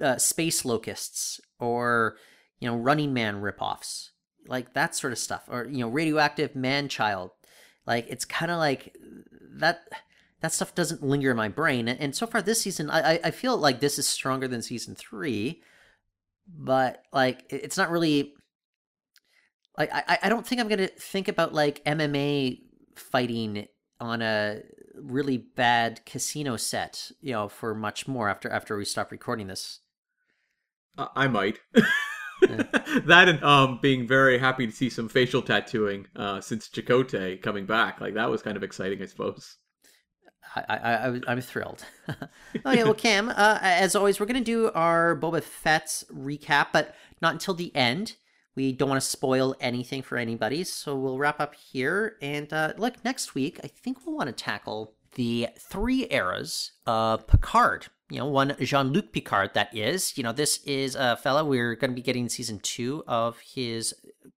[0.00, 2.16] uh, Space Locusts or
[2.60, 4.10] you know Running Man ripoffs
[4.48, 7.30] like that sort of stuff or you know radioactive man child
[7.86, 8.96] like it's kind of like
[9.56, 9.88] that
[10.40, 11.88] that stuff doesn't linger in my brain.
[11.88, 14.94] And, and so far this season I, I feel like this is stronger than season
[14.94, 15.62] three
[16.46, 18.32] but like it's not really
[19.76, 22.58] like i i don't think i'm gonna think about like mma
[22.96, 23.66] fighting
[24.00, 24.62] on a
[24.94, 29.80] really bad casino set you know for much more after after we stop recording this.
[31.14, 31.60] I might
[33.06, 37.66] that and um being very happy to see some facial tattooing uh since Chakotay coming
[37.66, 38.00] back.
[38.00, 39.56] Like that was kind of exciting, I suppose.
[40.56, 41.84] I, I, I am thrilled.
[42.08, 47.32] okay, well, Cam, uh, as always, we're gonna do our Boba Fett recap, but not
[47.32, 48.16] until the end.
[48.54, 52.16] We don't want to spoil anything for anybody, so we'll wrap up here.
[52.20, 57.26] And uh, look, next week, I think we'll want to tackle the three eras of
[57.28, 60.16] Picard you know, one Jean Luc Picard, that is.
[60.16, 63.94] You know, this is a fella we're going to be getting season two of his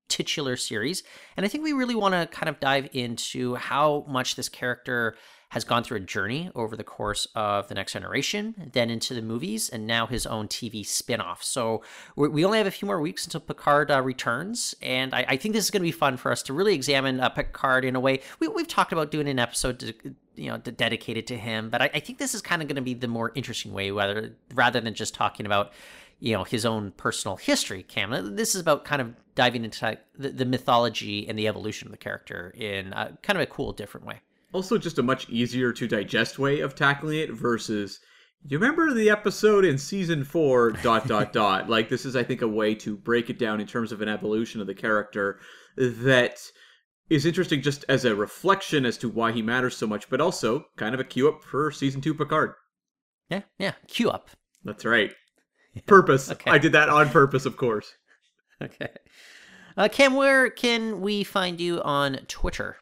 [0.09, 1.03] titular series.
[1.37, 5.15] And I think we really want to kind of dive into how much this character
[5.51, 9.21] has gone through a journey over the course of the next generation, then into the
[9.21, 11.43] movies, and now his own TV spin-off.
[11.43, 11.83] So
[12.15, 15.53] we only have a few more weeks until Picard uh, returns, and I, I, think
[15.53, 17.99] this is going to be fun for us to really examine uh, Picard in a
[17.99, 18.21] way.
[18.39, 19.93] We, have talked about doing an episode to,
[20.35, 22.81] you know dedicated to him, but I, I think this is kind of going to
[22.81, 25.73] be the more interesting way, whether rather than just talking about
[26.21, 30.29] you know his own personal history cam this is about kind of diving into the,
[30.29, 34.05] the mythology and the evolution of the character in a, kind of a cool different
[34.05, 34.21] way
[34.53, 37.99] also just a much easier to digest way of tackling it versus
[38.47, 41.69] you remember the episode in season four dot dot dot?
[41.69, 44.09] Like this is i think a way to break it down in terms of an
[44.09, 45.39] evolution of the character
[45.77, 46.39] that
[47.09, 50.65] is interesting just as a reflection as to why he matters so much but also
[50.77, 52.53] kind of a cue up for season two picard.
[53.29, 54.29] Yeah yeah cue up.
[54.63, 55.11] That's right.
[55.85, 56.31] Purpose.
[56.31, 56.51] okay.
[56.51, 57.93] i did that on purpose of course.
[58.63, 58.89] Okay.
[59.75, 62.77] Uh, cam where can we find you on twitter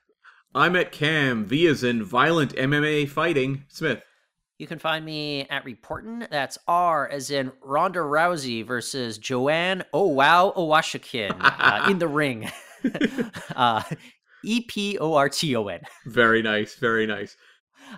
[0.55, 4.01] I'm at Cam, V as in violent MMA fighting, Smith.
[4.57, 6.27] You can find me at Reporton.
[6.29, 12.51] That's R as in Ronda Rousey versus Joanne Oh Wow Owosekun uh, in the ring.
[13.55, 13.83] uh,
[14.43, 15.81] E P O R T O N.
[16.05, 16.75] Very nice.
[16.75, 17.37] Very nice.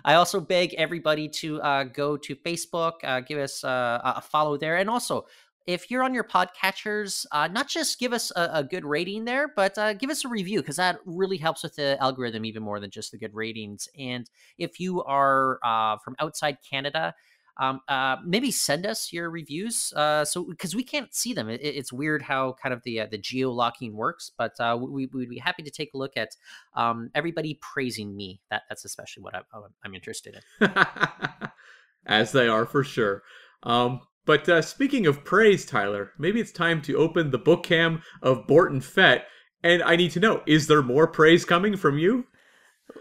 [0.04, 4.56] I also beg everybody to uh, go to Facebook, uh, give us uh, a follow
[4.56, 5.26] there, and also
[5.66, 9.52] if you're on your podcatchers, uh, not just give us a, a good rating there,
[9.54, 12.80] but uh, give us a review because that really helps with the algorithm even more
[12.80, 13.88] than just the good ratings.
[13.98, 17.14] And if you are uh, from outside Canada,
[17.58, 19.92] um, uh, maybe send us your reviews.
[19.94, 23.06] Uh, so because we can't see them, it, it's weird how kind of the uh,
[23.10, 24.30] the geo locking works.
[24.36, 26.30] But we would be happy to take a look at
[26.74, 28.40] um, everybody praising me.
[28.50, 29.42] That that's especially what I,
[29.84, 30.70] I'm interested in.
[32.06, 33.22] As they are for sure.
[33.62, 38.02] Um, but uh, speaking of praise, Tyler, maybe it's time to open the book cam
[38.22, 39.26] of Borton Fett.
[39.64, 42.26] And I need to know, is there more praise coming from you?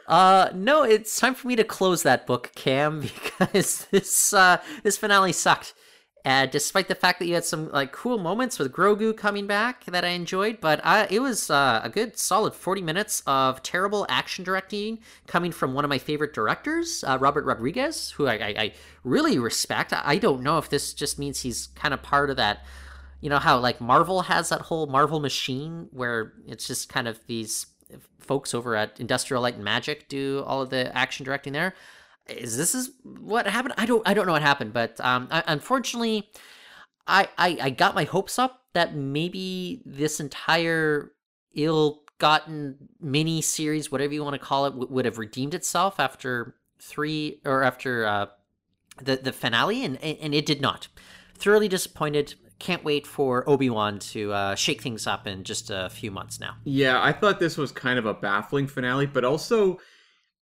[0.08, 3.02] Uh, no, it's time for me to close that book, Cam,
[3.40, 5.74] because this uh this finale sucked.
[6.24, 9.86] Uh, despite the fact that you had some like cool moments with Grogu coming back
[9.86, 14.06] that I enjoyed, but uh, it was uh, a good solid 40 minutes of terrible
[14.08, 18.56] action directing coming from one of my favorite directors, uh, Robert Rodriguez, who I, I,
[18.58, 19.94] I, really respect.
[19.96, 22.66] I don't know if this just means he's kind of part of that,
[23.20, 27.20] you know, how like Marvel has that whole Marvel machine where it's just kind of
[27.26, 27.66] these
[28.20, 31.74] folks over at Industrial Light and Magic do all of the action directing there
[32.28, 33.74] is this is what happened?
[33.78, 36.30] I don't I don't know what happened, but um, I, unfortunately,
[37.08, 41.12] I, I I got my hopes up that maybe this entire
[41.56, 46.56] ill-gotten mini series, whatever you want to call it, w- would have redeemed itself after
[46.80, 48.26] three or after uh,
[49.02, 50.88] the the finale, and and it did not.
[51.36, 52.36] Thoroughly disappointed.
[52.60, 56.40] Can't wait for Obi Wan to uh, shake things up in just a few months
[56.40, 56.58] now.
[56.64, 59.80] Yeah, I thought this was kind of a baffling finale, but also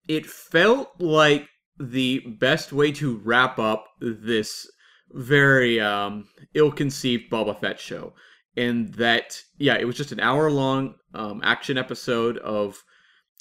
[0.07, 1.49] it felt like
[1.79, 4.69] the best way to wrap up this
[5.11, 8.13] very um, ill-conceived Boba Fett show.
[8.55, 12.83] and that yeah, it was just an hour long um, action episode of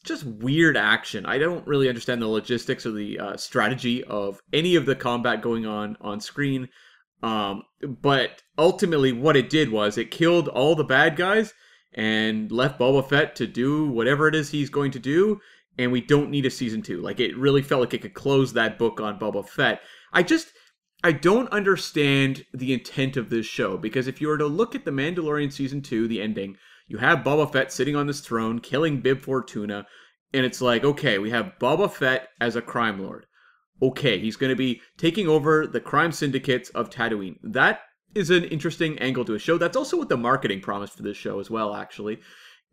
[0.05, 1.27] just weird action.
[1.27, 5.43] I don't really understand the logistics or the uh, strategy of any of the combat
[5.43, 6.69] going on on screen.
[7.23, 11.55] Um, but ultimately, what it did was it killed all the bad guys
[11.95, 15.41] and left Boba Fett to do whatever it is he's going to do.
[15.79, 17.01] And we don't need a season two.
[17.01, 19.81] Like it really felt like it could close that book on Boba Fett.
[20.13, 20.53] I just
[21.05, 24.85] I don't understand the intent of this show because if you were to look at
[24.85, 26.57] the Mandalorian season two, the ending,
[26.87, 29.87] you have Boba Fett sitting on this throne, killing Bib Fortuna,
[30.33, 33.27] and it's like, okay, we have Boba Fett as a crime lord.
[33.81, 37.37] Okay, he's going to be taking over the crime syndicates of Tatooine.
[37.43, 37.81] That
[38.15, 39.59] is an interesting angle to a show.
[39.59, 42.21] That's also what the marketing promised for this show as well, actually.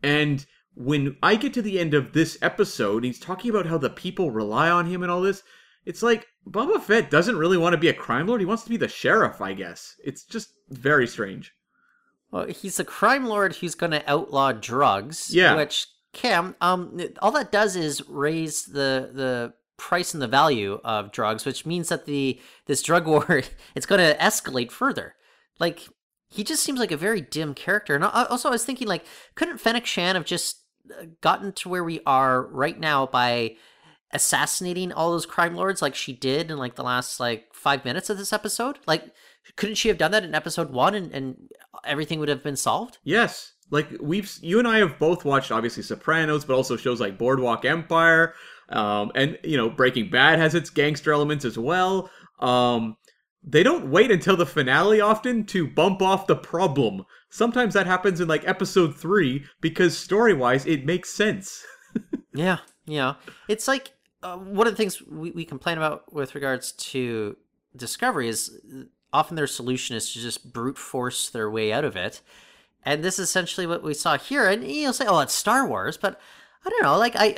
[0.03, 0.45] And
[0.76, 4.32] when I get to the end of this episode, he's talking about how the people
[4.32, 5.43] rely on him and all this.
[5.86, 8.41] It's like Boba Fett doesn't really want to be a crime lord.
[8.41, 9.95] He wants to be the sheriff, I guess.
[10.03, 11.53] It's just very strange.
[12.32, 15.34] Well, he's a crime lord who's going to outlaw drugs.
[15.34, 15.55] Yeah.
[15.55, 21.11] Which Cam, um, all that does is raise the the price and the value of
[21.11, 23.41] drugs, which means that the this drug war
[23.76, 25.15] it's going to escalate further.
[25.59, 25.88] Like
[26.30, 27.95] he just seems like a very dim character.
[27.95, 29.03] And also, I was thinking, like,
[29.34, 30.59] couldn't Fennec Shan have just
[31.21, 33.55] gotten to where we are right now by
[34.11, 38.09] assassinating all those crime lords, like she did in like the last like five minutes
[38.09, 38.80] of this episode?
[38.88, 39.05] Like,
[39.55, 41.49] couldn't she have done that in episode one, and, and
[41.86, 42.97] everything would have been solved?
[43.03, 47.17] Yes, like we've you and I have both watched obviously Sopranos, but also shows like
[47.17, 48.34] Boardwalk Empire,
[48.69, 52.09] um, and you know Breaking Bad has its gangster elements as well.
[52.39, 52.97] Um,
[53.43, 57.05] they don't wait until the finale often to bump off the problem.
[57.29, 61.65] Sometimes that happens in like episode three because story wise it makes sense.
[62.33, 63.15] yeah, yeah.
[63.47, 67.37] It's like uh, one of the things we, we complain about with regards to
[67.75, 68.59] Discovery is
[69.13, 72.21] often their solution is to just brute force their way out of it.
[72.83, 74.47] And this is essentially what we saw here.
[74.47, 76.19] And you'll say, "Oh, it's Star Wars," but
[76.65, 76.97] I don't know.
[76.97, 77.35] Like I,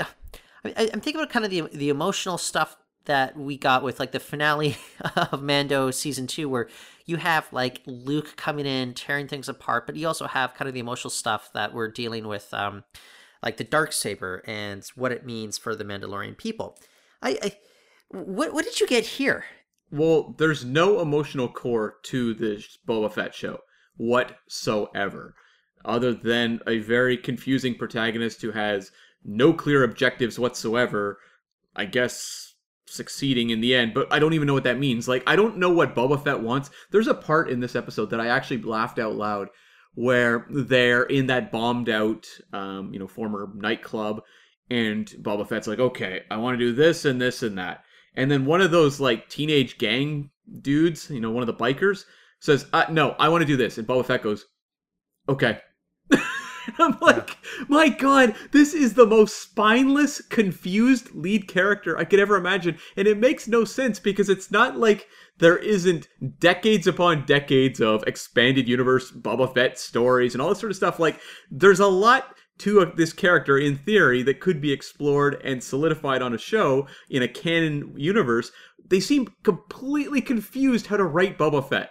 [0.64, 4.12] I am thinking about kind of the the emotional stuff that we got with like
[4.12, 4.78] the finale
[5.16, 6.70] of Mando season two, where
[7.06, 10.74] you have like Luke coming in, tearing things apart, but you also have kind of
[10.74, 12.84] the emotional stuff that we're dealing with, um,
[13.44, 16.78] like the dark saber and what it means for the Mandalorian people.
[17.22, 17.58] I, I
[18.10, 19.46] what what did you get here?
[19.92, 23.60] Well, there's no emotional core to this Boba Fett show
[23.98, 25.36] whatsoever,
[25.84, 28.92] other than a very confusing protagonist who has
[29.24, 31.20] no clear objectives whatsoever.
[31.76, 32.51] I guess
[32.92, 35.08] succeeding in the end, but I don't even know what that means.
[35.08, 36.70] Like, I don't know what Boba Fett wants.
[36.92, 39.50] There's a part in this episode that I actually laughed out loud
[39.94, 44.22] where they're in that bombed out, um, you know, former nightclub,
[44.70, 47.84] and Boba Fett's like, okay, I want to do this and this and that.
[48.16, 50.30] And then one of those, like, teenage gang
[50.62, 52.06] dudes, you know, one of the bikers,
[52.40, 53.78] says, uh, no, I want to do this.
[53.78, 54.46] And Boba Fett goes,
[55.28, 55.60] okay.
[56.80, 62.36] I'm like, my god, this is the most spineless, confused lead character I could ever
[62.36, 62.78] imagine.
[62.96, 65.08] And it makes no sense because it's not like
[65.40, 66.08] there isn't
[66.40, 71.00] decades upon decades of expanded universe Boba Fett stories and all this sort of stuff.
[71.00, 71.20] Like,
[71.50, 76.34] there's a lot to this character in theory that could be explored and solidified on
[76.34, 78.52] a show in a canon universe.
[78.88, 81.90] They seem completely confused how to write Boba Fett.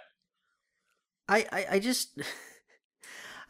[1.27, 2.21] I, I, I just.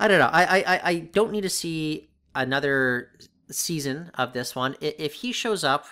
[0.02, 0.30] I don't know.
[0.34, 3.12] I, I, I don't need to see another
[3.52, 4.76] season of this one.
[4.82, 5.86] If he shows up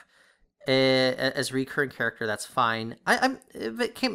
[0.67, 2.95] uh, as a recurring character, that's fine.
[3.05, 3.37] I, am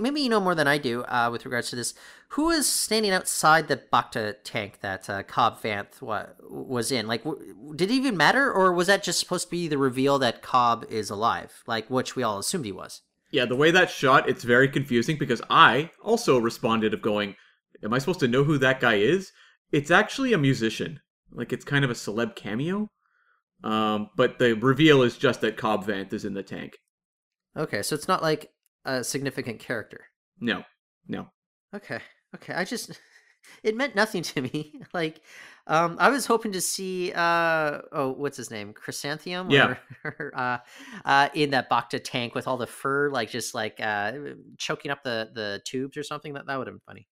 [0.02, 1.94] maybe you know more than I do uh, with regards to this.
[2.30, 7.06] Who is standing outside the Bacta tank that uh, Cobb Vanth was in?
[7.06, 7.22] Like,
[7.76, 10.84] did it even matter, or was that just supposed to be the reveal that Cobb
[10.90, 13.02] is alive, like which we all assumed he was?
[13.30, 17.36] Yeah, the way that shot, it's very confusing because I also responded of going,
[17.84, 19.30] "Am I supposed to know who that guy is?"
[19.74, 21.00] It's actually a musician.
[21.32, 22.88] Like it's kind of a celeb cameo.
[23.64, 26.78] Um, but the reveal is just that Cobb Vanth is in the tank.
[27.56, 28.52] Okay, so it's not like
[28.84, 30.04] a significant character.
[30.38, 30.62] No,
[31.08, 31.26] no.
[31.74, 31.98] Okay,
[32.36, 32.54] okay.
[32.54, 33.00] I just
[33.64, 34.74] it meant nothing to me.
[34.94, 35.22] like,
[35.66, 39.50] um, I was hoping to see uh oh, what's his name, Chrysanthemum?
[39.50, 39.74] Yeah.
[40.04, 40.58] Or, uh,
[41.04, 44.12] uh, in that Bacta tank with all the fur, like just like uh
[44.56, 46.34] choking up the the tubes or something.
[46.34, 47.08] That that would have been funny.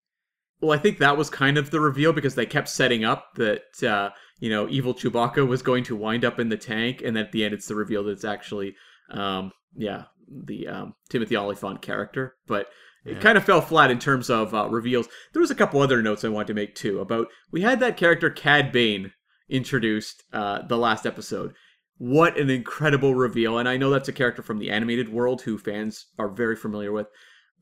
[0.63, 3.83] Well, I think that was kind of the reveal because they kept setting up that
[3.83, 7.33] uh, you know evil Chewbacca was going to wind up in the tank, and at
[7.33, 8.77] the end it's the reveal that it's actually
[9.11, 12.37] um, yeah the um, Timothy Olyphant character.
[12.47, 12.69] But
[13.05, 15.09] it kind of fell flat in terms of uh, reveals.
[15.33, 17.97] There was a couple other notes I wanted to make too about we had that
[17.97, 19.13] character Cad Bane
[19.49, 21.55] introduced uh, the last episode.
[21.99, 23.59] What an incredible reveal!
[23.59, 26.93] And I know that's a character from the animated world who fans are very familiar
[26.93, 27.09] with.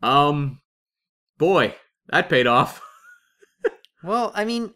[0.02, 0.60] Um,
[1.38, 1.76] boy,
[2.10, 2.82] that paid off.
[4.02, 4.74] Well, I mean,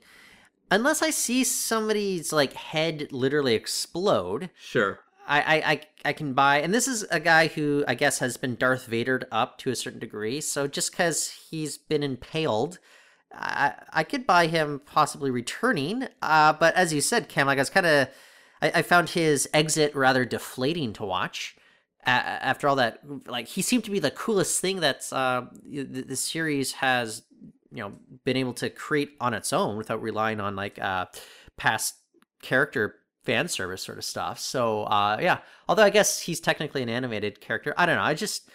[0.70, 5.00] unless I see somebody's like head literally explode, Sure.
[5.26, 8.36] I, I, I, I can buy, and this is a guy who I guess has
[8.36, 10.40] been Darth Vadered up to a certain degree.
[10.40, 12.78] So just because he's been impaled,
[13.32, 16.08] I, I could buy him possibly returning.
[16.20, 18.08] Uh, but as you said, Cam, like I was kind of,
[18.60, 21.56] I, I found his exit rather deflating to watch.
[22.06, 26.16] After all that, like he seemed to be the coolest thing that's uh, the, the
[26.16, 27.22] series has,
[27.74, 27.92] you know,
[28.24, 31.06] been able to create on its own without relying on like uh,
[31.56, 31.96] past
[32.40, 34.38] character fan service sort of stuff.
[34.38, 37.74] So uh yeah, although I guess he's technically an animated character.
[37.76, 38.02] I don't know.
[38.02, 38.50] I just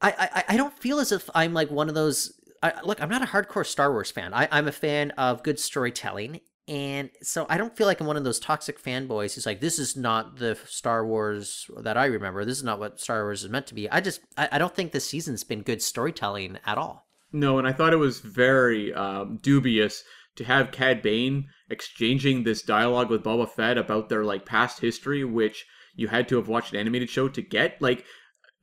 [0.00, 2.32] I I, I don't feel as if I'm like one of those
[2.62, 4.34] I, look, I'm not a hardcore Star Wars fan.
[4.34, 8.18] I, I'm a fan of good storytelling, and so I don't feel like I'm one
[8.18, 12.44] of those toxic fanboys who's like, "This is not the Star Wars that I remember.
[12.44, 14.74] This is not what Star Wars is meant to be." I just, I, I don't
[14.74, 17.09] think this season's been good storytelling at all.
[17.32, 20.02] No, and I thought it was very um, dubious
[20.36, 25.24] to have Cad Bane exchanging this dialogue with Boba Fett about their like past history,
[25.24, 27.80] which you had to have watched an animated show to get.
[27.80, 28.04] Like,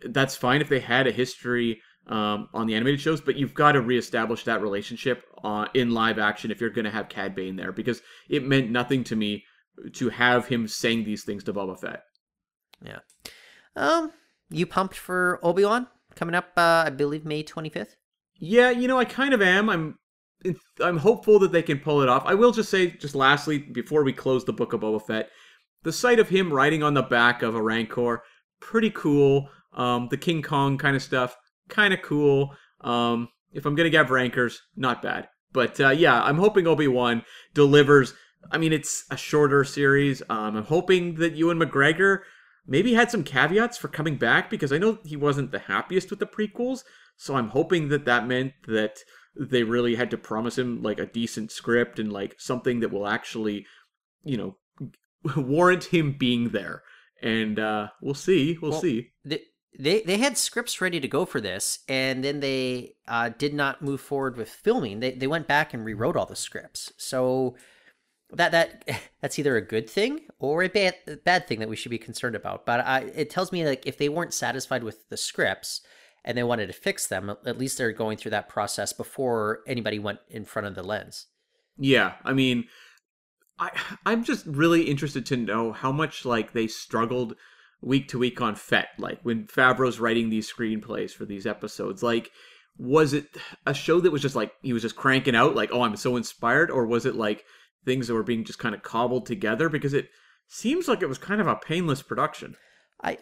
[0.01, 3.74] that's fine if they had a history um, on the animated shows, but you've got
[3.74, 7.55] to reestablish that relationship uh, in live action if you're going to have Cad Bane
[7.55, 9.43] there, because it meant nothing to me
[9.93, 12.03] to have him saying these things to Boba Fett.
[12.84, 12.99] Yeah.
[13.76, 14.11] Um,
[14.49, 16.51] you pumped for Obi Wan coming up?
[16.57, 17.95] Uh, I believe May 25th.
[18.40, 19.70] Yeah, you know, I kind of am.
[19.70, 19.98] I'm
[20.82, 22.24] I'm hopeful that they can pull it off.
[22.26, 25.30] I will just say, just lastly, before we close the book of Boba Fett,
[25.84, 28.22] the sight of him riding on the back of a Rancor,
[28.60, 29.50] pretty cool.
[29.74, 31.36] Um, the King Kong kind of stuff,
[31.70, 32.56] kind of cool.
[32.82, 35.28] Um, if I'm gonna give rankers, not bad.
[35.52, 37.24] But uh, yeah, I'm hoping Obi Wan
[37.54, 38.14] delivers.
[38.52, 40.22] I mean, it's a shorter series.
[40.30, 42.20] Um, I'm hoping that Ewan McGregor
[42.68, 46.20] maybe had some caveats for coming back because I know he wasn't the happiest with
[46.20, 46.84] the prequels.
[47.18, 48.99] So I'm hoping that that meant that
[49.36, 53.07] they really had to promise him like a decent script and like something that will
[53.07, 53.65] actually,
[54.24, 54.57] you know,
[55.36, 56.84] warrant him being there.
[57.22, 58.57] And uh we'll see.
[58.61, 59.11] We'll, Well, see.
[59.26, 59.41] They,
[59.80, 63.82] they they had scripts ready to go for this, and then they uh, did not
[63.82, 64.99] move forward with filming.
[64.99, 66.91] They they went back and rewrote all the scripts.
[66.97, 67.55] So
[68.32, 68.88] that that
[69.22, 72.36] that's either a good thing or a bad bad thing that we should be concerned
[72.36, 72.65] about.
[72.65, 75.82] But I, it tells me like if they weren't satisfied with the scripts
[76.28, 79.97] and they wanted to fix them, at least they're going through that process before anybody
[79.97, 81.28] went in front of the lens.
[81.78, 82.65] Yeah, I mean,
[83.57, 83.71] I
[84.05, 87.36] I'm just really interested to know how much like they struggled
[87.82, 92.30] week to week on Fett, Like when Favreau's writing these screenplays for these episodes, like
[92.78, 93.25] was it
[93.65, 96.17] a show that was just like he was just cranking out, like oh I'm so
[96.17, 97.45] inspired, or was it like
[97.86, 99.69] things that were being just kind of cobbled together?
[99.69, 100.09] Because it
[100.45, 102.57] seems like it was kind of a painless production.
[103.01, 103.19] I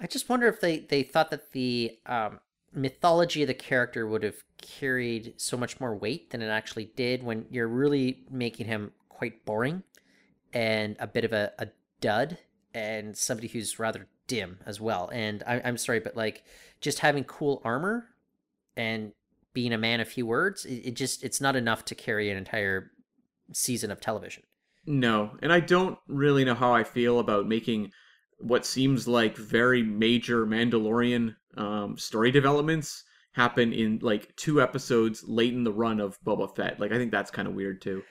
[0.00, 2.40] I just wonder if they they thought that the um,
[2.72, 7.22] mythology of the character would have carried so much more weight than it actually did
[7.22, 9.82] when you're really making him quite boring
[10.52, 11.68] and a bit of a, a
[12.00, 12.38] dud
[12.72, 15.10] and somebody who's rather dim as well.
[15.12, 16.44] And I, I'm sorry, but like
[16.80, 18.06] just having cool armor
[18.76, 19.12] and
[19.52, 22.36] being a man of few words, it, it just it's not enough to carry an
[22.36, 22.92] entire
[23.52, 24.44] season of television.
[24.86, 27.92] No, and I don't really know how I feel about making
[28.40, 35.52] what seems like very major Mandalorian um, story developments happen in like two episodes late
[35.54, 36.80] in the run of Boba Fett.
[36.80, 38.02] Like I think that's kind of weird too.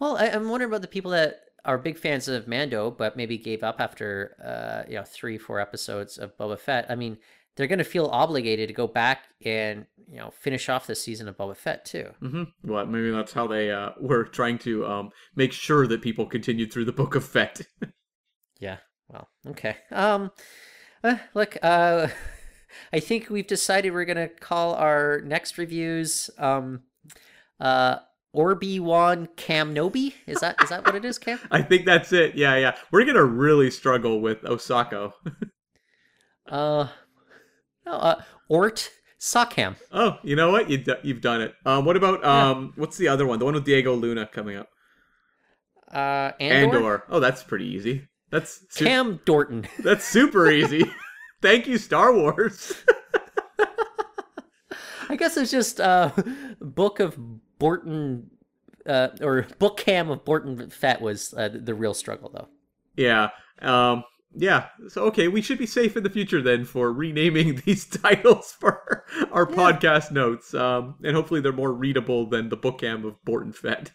[0.00, 3.38] Well, I, I'm wondering about the people that are big fans of Mando, but maybe
[3.38, 6.86] gave up after uh, you know three, four episodes of Boba Fett.
[6.88, 7.18] I mean,
[7.56, 11.28] they're going to feel obligated to go back and you know finish off the season
[11.28, 12.10] of Boba Fett too.
[12.20, 16.26] hmm Well, maybe that's how they uh, were trying to um, make sure that people
[16.26, 17.62] continued through the Book of Fett.
[18.60, 18.76] Yeah.
[19.14, 19.76] Well, okay.
[19.92, 20.32] Um,
[21.04, 22.08] uh, look, uh,
[22.92, 26.82] I think we've decided we're gonna call our next reviews um,
[27.60, 27.98] uh,
[28.32, 30.14] Orbi Wan Cam Nobi.
[30.26, 31.38] Is that is that what it is, Cam?
[31.52, 32.34] I think that's it.
[32.34, 32.74] Yeah, yeah.
[32.90, 35.12] We're gonna really struggle with Osako.
[36.48, 36.88] Uh,
[37.86, 38.90] no, uh, Ort
[39.20, 39.76] Sockham.
[39.92, 40.68] oh, you know what?
[40.68, 41.54] You d- you've done it.
[41.64, 43.38] Um, what about um, what's the other one?
[43.38, 44.68] The one with Diego Luna coming up.
[45.92, 46.76] Uh, Andor.
[46.76, 47.04] Andor.
[47.08, 48.08] Oh, that's pretty easy.
[48.34, 49.68] That's su- Cam Dorton.
[49.78, 50.90] that's super easy.
[51.40, 52.74] Thank you, Star Wars.
[55.08, 56.10] I guess it's just uh,
[56.60, 57.16] Book of
[57.60, 58.30] Borton,
[58.86, 62.48] uh, or Book Cam of Borton Fett was uh, the real struggle, though.
[62.96, 63.28] yeah.
[63.62, 64.02] Um.
[64.34, 64.66] Yeah.
[64.88, 69.04] So okay, we should be safe in the future then for renaming these titles for
[69.30, 70.52] our podcast notes.
[70.54, 70.96] Um.
[71.04, 73.92] And hopefully they're more readable than the bookcam of Borton Fett.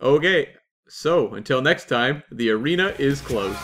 [0.00, 0.54] okay.
[0.92, 3.56] So until next time, the arena is closed.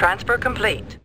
[0.00, 0.96] Transfer complete.